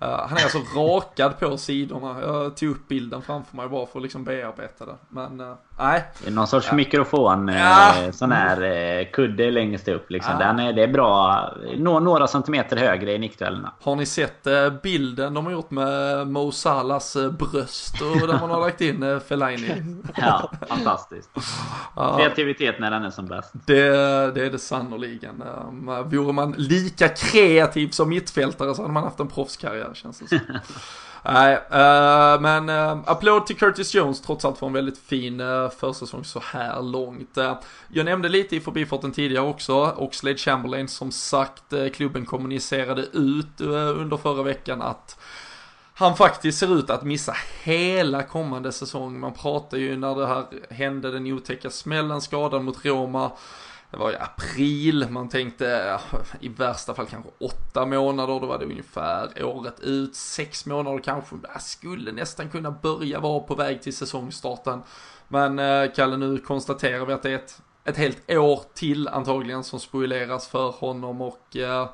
[0.03, 2.20] Uh, han är alltså rakad på sidorna.
[2.20, 4.97] Jag tog upp bilden framför mig bara för att liksom bearbeta det.
[5.09, 6.05] Men uh, nej.
[6.29, 7.49] Någon sorts uh, mikrofon.
[7.49, 7.95] Ja.
[8.12, 10.33] Sån här kudde längst upp liksom.
[10.41, 10.47] Ja.
[10.47, 11.45] Den är, det är bra.
[11.76, 13.72] Nå, några centimeter högre i nickduellerna.
[13.83, 14.47] Har ni sett
[14.83, 20.03] bilden de har gjort med Mo Salahs bröst och där man har lagt in Fellaini?
[20.16, 21.31] ja, fantastiskt.
[22.16, 23.53] Kreativitet när den är som bäst.
[23.53, 23.91] Det,
[24.35, 25.43] det är det sannoliken.
[26.05, 30.39] Vore man lika kreativ som mittfältare så hade man haft en proffskarriär känns det som.
[31.25, 35.71] Nej, uh, men uh, applåd till Curtis Jones trots allt för en väldigt fin uh,
[35.71, 37.39] försäsong så här långt.
[37.39, 37.55] Uh,
[37.89, 43.61] jag nämnde lite i förbifarten tidigare också, Oxlade Chamberlain som sagt, uh, klubben kommunicerade ut
[43.61, 45.19] under förra veckan att
[45.95, 49.21] han faktiskt ser ut att missa hela kommande säsong.
[49.21, 53.31] Man pratar ju när det här hände, den otäcka smällen, skadan mot Roma
[53.91, 55.99] det var ju april, man tänkte
[56.41, 61.36] i värsta fall kanske åtta månader, då var det ungefär året ut, sex månader kanske,
[61.61, 64.82] skulle nästan kunna börja vara på väg till säsongstarten.
[65.28, 69.64] Men eh, Kalle, nu konstaterar vi att det är ett, ett helt år till antagligen
[69.64, 71.89] som spoileras för honom och eh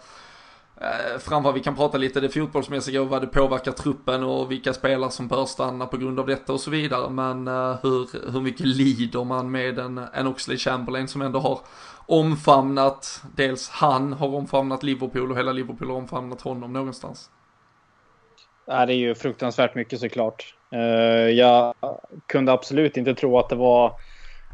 [0.80, 4.72] Eh, framför vi kan prata lite det fotbollsmässiga och vad det påverkar truppen och vilka
[4.72, 7.10] spelare som bör stanna på grund av detta och så vidare.
[7.10, 11.58] Men eh, hur, hur mycket lider man med en, en Oxley Chamberlain som ändå har
[12.06, 17.30] omfamnat, dels han har omfamnat Liverpool och hela Liverpool har omfamnat honom någonstans.
[18.66, 20.54] Ja, det är ju fruktansvärt mycket såklart.
[20.70, 20.80] Eh,
[21.30, 21.74] jag
[22.26, 23.92] kunde absolut inte tro att det var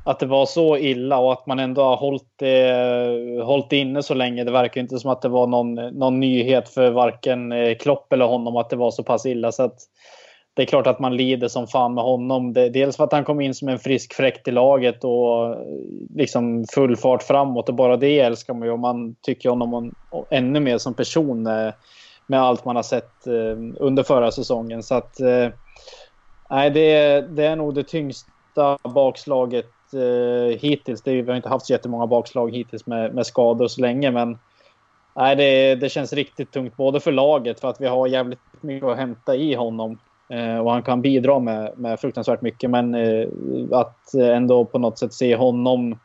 [0.05, 4.03] att det var så illa och att man ändå har hållit det, hållit det inne
[4.03, 4.45] så länge.
[4.45, 8.25] Det verkar inte som att det var någon, någon nyhet för varken eh, Klopp eller
[8.25, 9.53] honom att det var så pass illa.
[9.53, 9.79] Så att
[10.55, 12.53] det är klart att man lider som fan med honom.
[12.53, 15.57] Det, dels för att han kom in som en frisk fräkt i laget och eh,
[16.15, 18.73] liksom full fart framåt och bara det älskar man ju.
[18.73, 19.93] Och man tycker honom
[20.31, 21.43] ännu mer som person
[22.27, 23.27] med allt man har sett
[23.77, 24.83] under förra säsongen.
[24.83, 25.17] Så att
[26.51, 31.03] nej, det, det är nog det tyngsta bakslaget Eh, hittills.
[31.03, 34.39] Det, vi har inte haft så jättemånga bakslag hittills med, med skador så länge, men
[35.17, 38.89] nej, det, det känns riktigt tungt både för laget för att vi har jävligt mycket
[38.89, 39.99] att hämta i honom
[40.31, 42.71] Eh, och han kan bidra med, med fruktansvärt mycket.
[42.71, 43.29] Men eh,
[43.73, 45.99] att ändå på något sätt se honom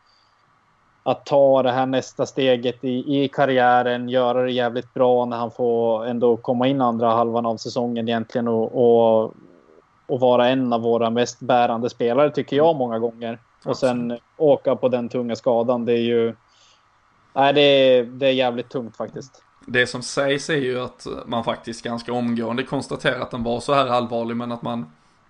[1.03, 5.51] att ta det här nästa steget i, i karriären, göra det jävligt bra när han
[5.51, 9.33] får ändå komma in andra halvan av säsongen egentligen och, och,
[10.07, 13.39] och vara en av våra mest bärande spelare tycker jag många gånger.
[13.65, 16.35] Och sen åka på den tunga skadan, det är ju...
[17.33, 19.43] Nej, det är, det är jävligt tungt faktiskt.
[19.65, 23.73] Det som sägs är ju att man faktiskt ganska omgående konstaterar att den var så
[23.73, 24.85] här allvarlig men att man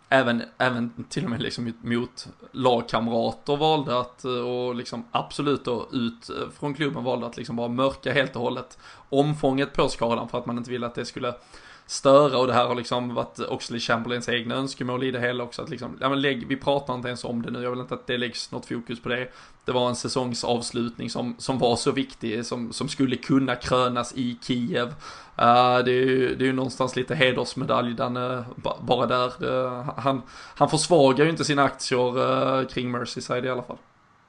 [0.09, 6.29] även, även till och med liksom mot lagkamrater valde att, och liksom absolut då ut
[6.59, 8.77] från klubben valde att liksom bara mörka helt och hållet
[9.09, 11.33] omfånget på skadan för att man inte ville att det skulle
[11.87, 15.61] störa och det här har liksom varit Oxley Chamberlains egna önskemål i det hela också
[15.61, 17.93] att liksom, ja men lägg, vi pratar inte ens om det nu, jag vill inte
[17.93, 19.27] att det läggs något fokus på det.
[19.65, 24.37] Det var en säsongsavslutning som, som var så viktig, som, som skulle kunna krönas i
[24.41, 24.87] Kiev.
[24.87, 28.41] Uh, det, är ju, det är ju någonstans lite hedersmedalj den, uh,
[28.81, 29.33] bara där.
[29.39, 30.21] Det, han,
[30.55, 33.77] han försvagar ju inte sina aktier uh, kring Merseyside i alla fall.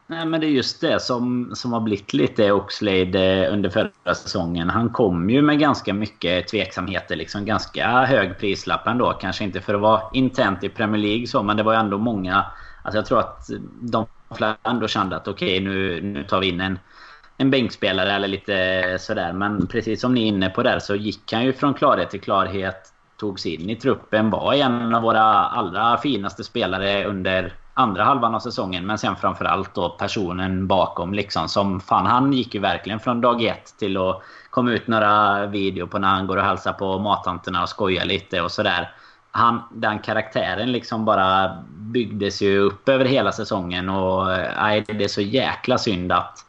[0.08, 4.14] Nej, men det är just det som, som har blivit lite Oxlade eh, under förra
[4.14, 4.70] säsongen.
[4.70, 7.16] Han kom ju med ganska mycket tveksamheter.
[7.16, 9.12] Liksom ganska hög prislapp ändå.
[9.12, 11.98] Kanske inte för att vara intent i Premier League så, men det var ju ändå
[11.98, 12.46] många...
[12.82, 13.50] Alltså jag tror att
[13.80, 16.78] de flesta ändå kände att okej, okay, nu, nu tar vi in en,
[17.36, 19.32] en bänkspelare eller lite sådär.
[19.32, 22.20] Men precis som ni är inne på där så gick han ju från klarhet till
[22.20, 22.92] klarhet.
[23.16, 28.40] Togs in i truppen, var en av våra allra finaste spelare under andra halvan av
[28.40, 28.86] säsongen.
[28.86, 31.48] Men sen framförallt då personen bakom liksom.
[31.48, 35.86] Som fan, han gick ju verkligen från dag ett till att komma ut några video
[35.86, 38.90] på när han går och hälsar på mattanterna och skojar lite och sådär.
[39.30, 45.04] Han, den karaktären liksom bara byggdes ju upp över hela säsongen och eh, nej, det
[45.04, 46.45] är så jäkla synd att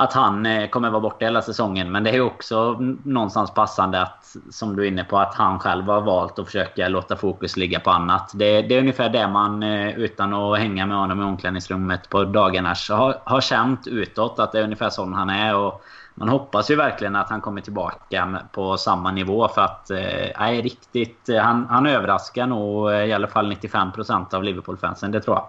[0.00, 1.92] att han eh, kommer vara borta hela säsongen.
[1.92, 5.84] Men det är också någonstans passande att, som du är inne på, att han själv
[5.84, 8.30] har valt att försöka låta fokus ligga på annat.
[8.34, 12.24] Det, det är ungefär det man, eh, utan att hänga med honom i omklädningsrummet på
[12.24, 15.56] dagarna, har, har känt utåt att det är ungefär sån han är.
[15.56, 15.82] Och
[16.14, 19.90] man hoppas ju verkligen att han kommer tillbaka på samma nivå för att...
[19.90, 21.30] Eh, riktigt...
[21.42, 25.46] Han, han överraskar nog i alla fall 95% av Liverpool-fansen, det tror jag.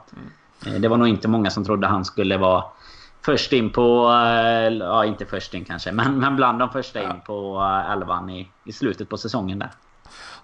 [0.67, 0.81] Mm.
[0.81, 2.63] Det var nog inte många som trodde han skulle vara
[3.21, 4.09] först in på...
[4.09, 8.29] Eh, ja, inte först in kanske, men, men bland de första in på eh, elvan
[8.29, 9.71] i, i slutet på säsongen där.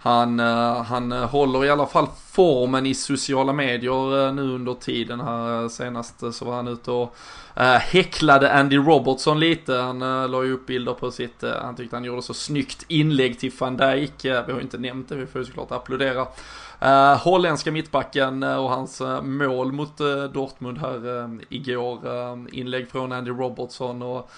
[0.07, 5.19] Han, eh, han håller i alla fall formen i sociala medier eh, nu under tiden
[5.19, 5.63] här.
[5.63, 7.15] Eh, senast så var han ute och
[7.81, 9.73] häcklade Andy Robertson lite.
[9.73, 9.99] Han
[10.31, 13.77] la ju upp bilder på sitt, han tyckte han gjorde så snyggt inlägg till van
[13.77, 14.13] Dijk.
[14.25, 16.27] vi har ju inte nämnt det, vi får ju såklart applådera.
[16.85, 19.97] Uh, holländska mittbacken uh, och hans uh, mål mot
[20.33, 21.99] Dortmund här igår.
[22.51, 24.31] inlägg från Andy Robertson och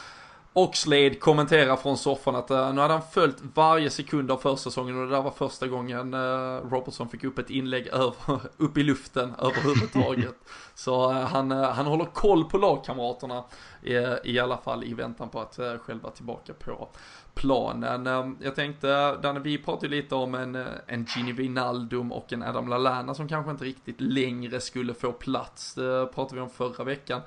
[0.54, 5.08] Oxlade kommenterar från soffan att uh, nu hade han följt varje sekund av försäsongen och
[5.08, 9.34] det där var första gången uh, Robertson fick upp ett inlägg över, upp i luften
[9.40, 10.36] överhuvudtaget.
[10.76, 13.44] Så uh, han, han håller koll på lagkamraterna
[13.84, 13.94] i,
[14.24, 16.90] i alla fall i väntan på att själv vara tillbaka på
[17.34, 18.38] planen.
[18.42, 20.56] jag tänkte, Danne, vi pratade lite om en,
[20.88, 25.74] en Gini Wijnaldum och en Adam Lallana som kanske inte riktigt längre skulle få plats.
[25.74, 27.22] Det pratade vi om förra veckan.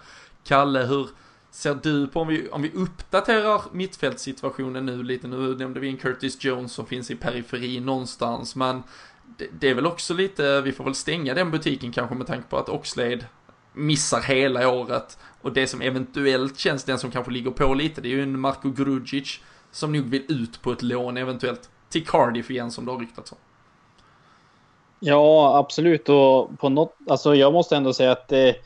[0.45, 1.09] Kalle, hur
[1.53, 5.97] ser du på om vi, om vi uppdaterar mittfältssituationen nu lite, nu nämnde vi en
[5.97, 8.83] Curtis Jones som finns i periferi någonstans, men
[9.39, 12.49] det, det, är väl också lite, vi får väl stänga den butiken kanske med tanke
[12.49, 13.25] på att Oxlade
[13.73, 15.19] missar hela året.
[15.43, 18.41] Och det som eventuellt känns den som kanske ligger på lite, det är ju en
[18.41, 19.41] Marko Grudzic
[19.71, 23.33] som nog vill ut på ett lån eventuellt till Cardiff igen som det har ryktats
[23.33, 23.39] om.
[25.01, 26.09] Ja, absolut.
[26.09, 28.57] Och på något, alltså jag måste ändå säga att det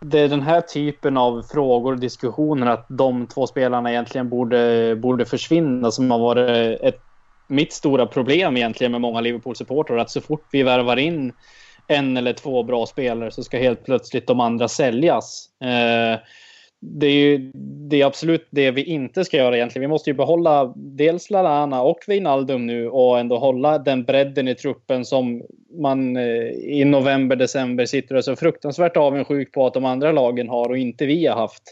[0.00, 4.96] det är den här typen av frågor och diskussioner att de två spelarna egentligen borde,
[4.96, 7.00] borde försvinna som har varit ett,
[7.46, 9.98] mitt stora problem egentligen med många Liverpool-supportrar.
[9.98, 11.32] Att så fort vi värvar in
[11.86, 15.48] en eller två bra spelare så ska helt plötsligt de andra säljas.
[15.60, 16.18] Eh,
[16.88, 17.50] det är ju
[17.88, 19.80] det är absolut det vi inte ska göra egentligen.
[19.80, 24.54] Vi måste ju behålla dels Lalana och Wijnaldum nu och ändå hålla den bredden i
[24.54, 25.42] truppen som
[25.80, 30.12] man eh, i november, december sitter och är så fruktansvärt avundsjuk på att de andra
[30.12, 31.62] lagen har och inte vi har haft.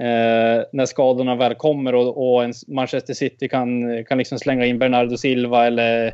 [0.00, 5.16] Eh, när skadorna väl kommer och, och Manchester City kan, kan liksom slänga in Bernardo
[5.16, 6.12] Silva eller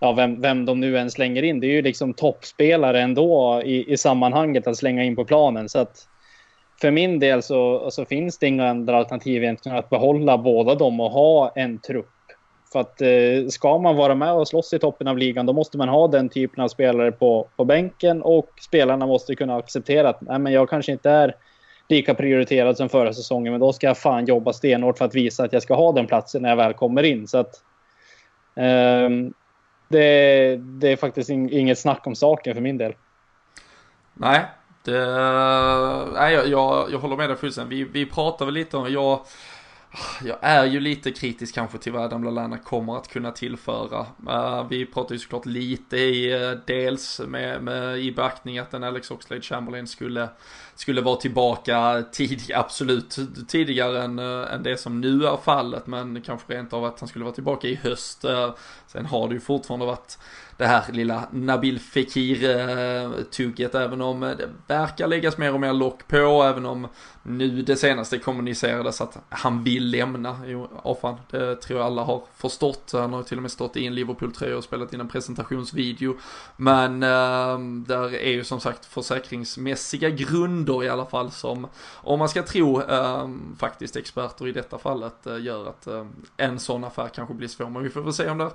[0.00, 1.60] ja, vem, vem de nu än slänger in.
[1.60, 5.68] Det är ju liksom toppspelare ändå i, i sammanhanget att slänga in på planen.
[5.68, 6.08] Så att,
[6.80, 11.00] för min del så, så finns det inga andra alternativ egentligen att behålla båda dem
[11.00, 12.06] och ha en trupp.
[12.72, 15.78] För att eh, ska man vara med och slåss i toppen av ligan då måste
[15.78, 20.20] man ha den typen av spelare på, på bänken och spelarna måste kunna acceptera att
[20.20, 21.36] nej, men jag kanske inte är
[21.88, 25.44] lika prioriterad som förra säsongen men då ska jag fan jobba stenhårt för att visa
[25.44, 27.28] att jag ska ha den platsen när jag väl kommer in.
[27.28, 27.54] Så att,
[28.56, 29.08] eh,
[29.88, 32.94] det, det är faktiskt inget snack om saken för min del.
[34.14, 34.40] Nej,
[34.84, 37.78] det, nej, jag, jag, jag håller med dig fullständigt.
[37.78, 39.20] Vi, vi pratar väl lite om, jag,
[40.24, 44.06] jag är ju lite kritisk kanske till vad Adam Lallana kommer att kunna tillföra.
[44.28, 48.84] Uh, vi pratar ju såklart lite i, uh, dels med, med i beaktning att en
[48.84, 50.28] Alex Oxlade Chamberlain skulle,
[50.74, 53.18] skulle vara tillbaka tidig, absolut
[53.48, 57.08] tidigare än, uh, än det som nu är fallet, men kanske rent av att han
[57.08, 58.24] skulle vara tillbaka i höst.
[58.86, 60.18] sen har det ju fortfarande varit
[60.56, 65.72] det här lilla Nabil Fekir-tugget, eh, även om eh, det verkar läggas mer och mer
[65.72, 66.88] lock på, även om
[67.22, 70.40] nu det senaste kommunicerades att han vill lämna.
[70.46, 72.90] Jo, oh fan, det tror jag alla har förstått.
[72.92, 76.16] Han har till och med stått i en Liverpool-tröja och spelat in en presentationsvideo.
[76.56, 82.28] Men eh, där är ju som sagt försäkringsmässiga grunder i alla fall som, om man
[82.28, 87.08] ska tro eh, faktiskt experter i detta fallet, eh, gör att ehm, en sån affär
[87.08, 87.70] kanske blir svår.
[87.70, 88.50] Men vi får väl se om det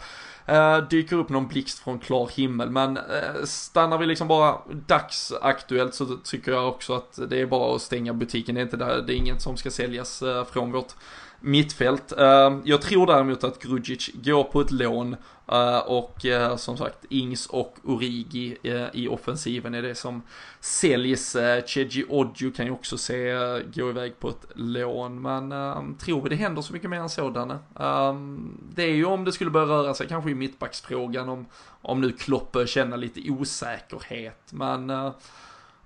[0.46, 2.70] eh, dyker upp någon blixt från klar himmel.
[2.70, 4.58] Men eh, stannar vi liksom bara
[4.88, 8.78] dagsaktuellt så tycker jag också att det är bara att stänga butiken det är inte
[8.78, 10.94] där, det är inget som ska säljas eh, från vårt
[11.40, 12.12] mittfält.
[12.12, 15.16] Eh, jag tror däremot att Grudzic går på ett lån
[15.52, 16.26] eh, och
[16.58, 18.58] som sagt, Ings och Origi
[18.94, 20.22] i offensiven är det som
[20.60, 21.36] säljs.
[21.66, 23.34] Cheji Odju kan ju också se
[23.74, 25.50] gå iväg på ett lån, men
[25.98, 27.60] tror vi det händer så mycket mer än sådana?
[27.80, 31.46] Ehm, det är ju om det skulle börja röra sig kanske i mittbacksfrågan, om,
[31.82, 34.92] om nu Klopp känner lite osäkerhet, men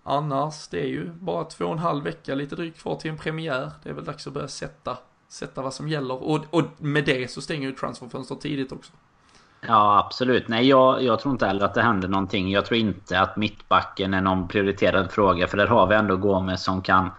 [0.03, 3.17] annars, det är ju bara två och en halv vecka, lite drygt kvar till en
[3.17, 3.71] premiär.
[3.83, 4.97] Det är väl dags att börja sätta,
[5.27, 8.91] sätta vad som gäller, och, och med det så stänger ju transferfönstret tidigt också.
[9.67, 10.47] Ja, absolut.
[10.47, 12.51] Nej, jag, jag tror inte heller att det händer någonting.
[12.51, 15.47] Jag tror inte att mittbacken är någon prioriterad fråga.
[15.47, 17.09] För där har vi ändå Gomes som kan,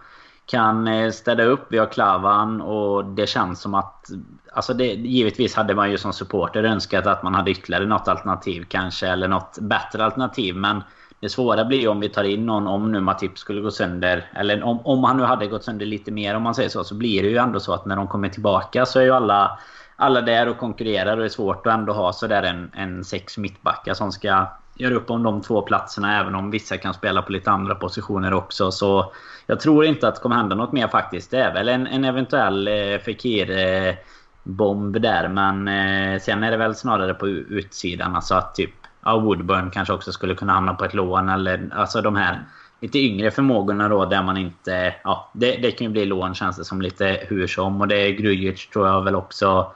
[0.45, 1.65] kan eh, städa upp.
[1.69, 4.09] Vi har Klavan och det känns som att...
[4.53, 8.65] Alltså det, givetvis hade man ju som supporter önskat att man hade ytterligare något alternativ
[8.69, 9.07] kanske.
[9.07, 10.55] Eller något bättre alternativ.
[10.55, 10.83] Men
[11.23, 14.31] det svåra blir ju om vi tar in någon, om nu Matip skulle gå sönder.
[14.35, 16.83] Eller om, om han nu hade gått sönder lite mer om man säger så.
[16.83, 19.59] Så blir det ju ändå så att när de kommer tillbaka så är ju alla
[19.95, 23.37] alla där och konkurrerar och det är svårt att ändå ha sådär en, en sex
[23.37, 27.31] mittbackar som ska göra upp om de två platserna även om vissa kan spela på
[27.31, 28.71] lite andra positioner också.
[28.71, 29.13] Så
[29.47, 31.31] jag tror inte att det kommer hända något mer faktiskt.
[31.31, 36.57] Det är väl en, en eventuell eh, Fekir-bomb eh, där men eh, sen är det
[36.57, 38.15] väl snarare på utsidan.
[38.15, 42.01] Alltså att typ ja, Woodburn kanske också skulle kunna hamna på ett lån eller alltså
[42.01, 42.43] de här
[42.81, 44.95] lite yngre förmågorna då där man inte...
[45.03, 47.81] Ja, det, det kan ju bli lån känns det som lite hur som.
[47.81, 49.73] Och det är Grujic tror jag väl också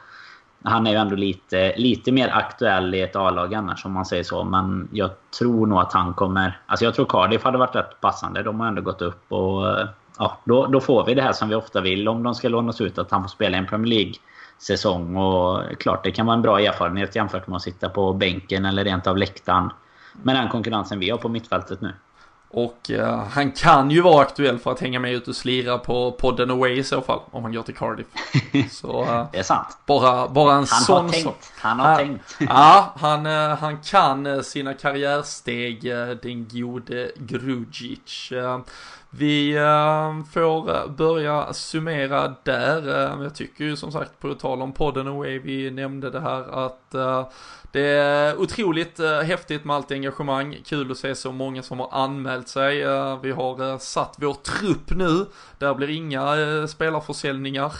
[0.63, 4.23] han är ju ändå lite, lite mer aktuell i ett A-lag annars om man säger
[4.23, 4.43] så.
[4.43, 5.09] Men jag
[5.39, 6.59] tror nog att han kommer...
[6.65, 8.43] Alltså jag tror Cardiff hade varit rätt passande.
[8.43, 9.78] De har ändå gått upp och...
[10.18, 12.82] Ja, då, då får vi det här som vi ofta vill om de ska lånas
[12.82, 12.97] ut.
[12.97, 15.15] Att han får spela en Premier League-säsong.
[15.15, 18.84] Och klart, det kan vara en bra erfarenhet jämfört med att sitta på bänken eller
[18.84, 19.70] rent av läktaren.
[20.24, 21.93] Med den konkurrensen vi har på mittfältet nu.
[22.49, 26.11] Och uh, han kan ju vara aktuell för att hänga med ut och slira på
[26.11, 27.20] podden Away i så fall.
[27.32, 28.07] Om han går till Cardiff.
[28.72, 29.78] Så, uh, det är sant.
[29.86, 31.53] Bara, bara en han sån har tänkt.
[31.57, 32.38] Han har uh, tänkt.
[32.39, 33.26] ja, han,
[33.57, 35.84] han kan sina karriärsteg,
[36.22, 38.32] den gode Grujic.
[39.20, 42.88] Vi eh, får eh, börja summera där.
[42.88, 46.65] Eh, jag tycker ju som sagt på tal om podden Away, vi nämnde det här
[46.65, 46.95] att
[47.72, 52.47] det är otroligt häftigt med allt engagemang, kul att se så många som har anmält
[52.47, 52.78] sig.
[53.22, 55.26] Vi har satt vår trupp nu,
[55.57, 57.74] där blir inga spelarförsäljningar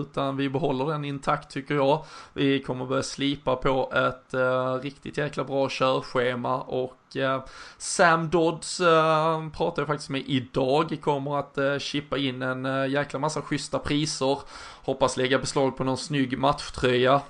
[0.00, 2.04] utan vi behåller den intakt tycker jag.
[2.32, 4.34] Vi kommer börja slipa på ett
[4.82, 6.99] riktigt jäkla bra körschema och
[7.78, 13.18] Sam Dodds uh, pratar jag faktiskt med idag, kommer att uh, chippa in en jäkla
[13.18, 14.38] massa schyssta priser.
[14.82, 17.20] Hoppas lägga beslag på någon snygg matchtröja.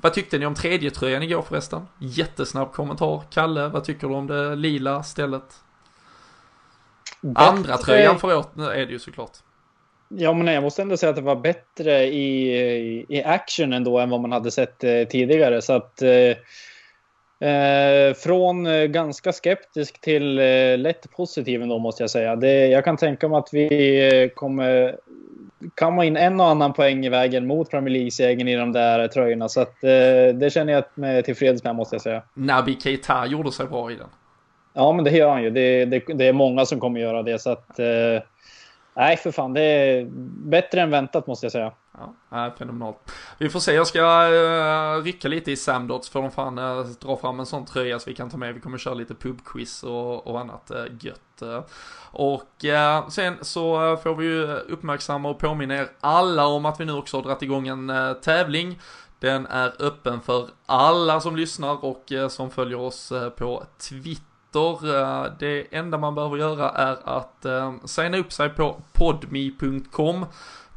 [0.00, 1.88] Vad tyckte ni om tredje tröjan igår förresten?
[1.98, 3.22] Jättesnabb kommentar.
[3.30, 5.42] Kalle, vad tycker du om det lila stället?
[7.20, 7.44] Bättre...
[7.44, 9.30] Andra tröjan för åt är det ju såklart.
[10.08, 14.10] Ja, men jag måste ändå säga att det var bättre i, i action ändå än
[14.10, 15.62] vad man hade sett eh, tidigare.
[15.62, 16.02] Så att
[17.42, 22.36] eh, från eh, ganska skeptisk till eh, lätt positiv ändå måste jag säga.
[22.36, 24.96] Det, jag kan tänka mig att vi eh, kommer
[25.74, 29.48] kamma in en och annan poäng i vägen mot Premier League-segern i de där tröjorna.
[29.48, 32.22] Så att, eh, det känner jag mig tillfreds med måste jag säga.
[32.34, 34.08] Nabi Keita gjorde sig bra i den.
[34.74, 35.50] Ja, men det gör han ju.
[35.50, 37.38] Det, det, det är många som kommer göra det.
[37.38, 37.86] Så att, eh,
[38.94, 39.52] Nej, för fan.
[39.52, 40.06] Det är
[40.44, 41.72] bättre än väntat måste jag säga.
[42.30, 43.12] Ja, fenomenalt.
[43.38, 47.16] Vi får se, jag ska uh, rycka lite i Samdots för de fan uh, dra
[47.16, 48.54] fram en sån tröja så vi kan ta med.
[48.54, 51.42] Vi kommer köra lite pubquiz och, och annat uh, gött.
[51.42, 51.60] Uh,
[52.12, 56.84] och uh, sen så får vi ju uppmärksamma och påminna er alla om att vi
[56.84, 58.80] nu också har dragit igång en tävling.
[59.18, 64.26] Den är öppen för alla som lyssnar och som följer oss på Twitter
[65.38, 67.46] det enda man behöver göra är att
[67.90, 70.26] signa upp sig på podme.com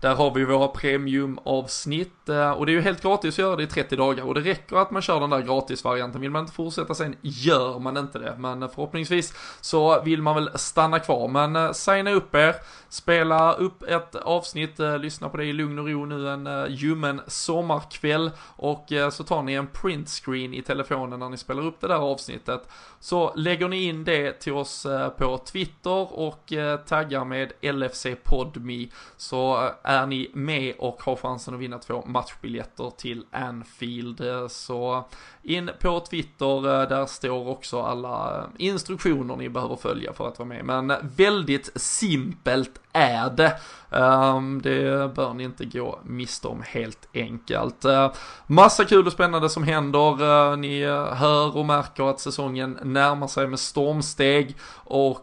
[0.01, 2.14] där har vi våra premiumavsnitt.
[2.29, 4.41] Eh, och det är ju helt gratis att göra det i 30 dagar och det
[4.41, 6.21] räcker att man kör den där gratisvarianten.
[6.21, 8.35] Vill man inte fortsätta sen gör man inte det.
[8.37, 11.27] Men eh, förhoppningsvis så vill man väl stanna kvar.
[11.27, 12.55] Men eh, signa upp er,
[12.89, 18.31] spela upp ett avsnitt, lyssna på det i lugn och ro nu en ljummen sommarkväll
[18.55, 22.69] och så tar ni en printscreen i telefonen när ni spelar upp det där avsnittet.
[22.99, 26.53] Så lägger ni in det till oss på Twitter och
[26.87, 32.91] taggar med LFC Podmi så är ni med och har chansen att vinna två matchbiljetter
[32.97, 34.21] till Anfield.
[34.49, 35.05] Så
[35.45, 40.39] in på Twitter, eh, där står också alla eh, instruktioner ni behöver följa för att
[40.39, 40.65] vara med.
[40.65, 43.57] Men väldigt simpelt är det.
[43.91, 47.85] Ehm, det bör ni inte gå miste om helt enkelt.
[47.85, 48.11] Eh,
[48.47, 50.55] massa kul och spännande som händer.
[50.55, 50.85] Ni
[51.15, 55.21] hör och märker att säsongen närmar sig med stormsteg och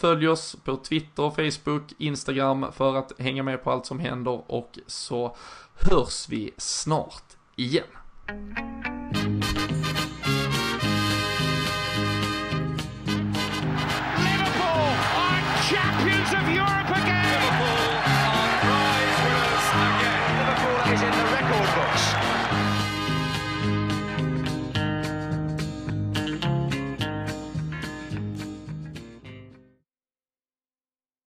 [0.00, 4.78] följ oss på Twitter, Facebook, Instagram för att hänga med på allt som händer och
[4.86, 5.36] så
[5.82, 7.84] hörs vi snart igen.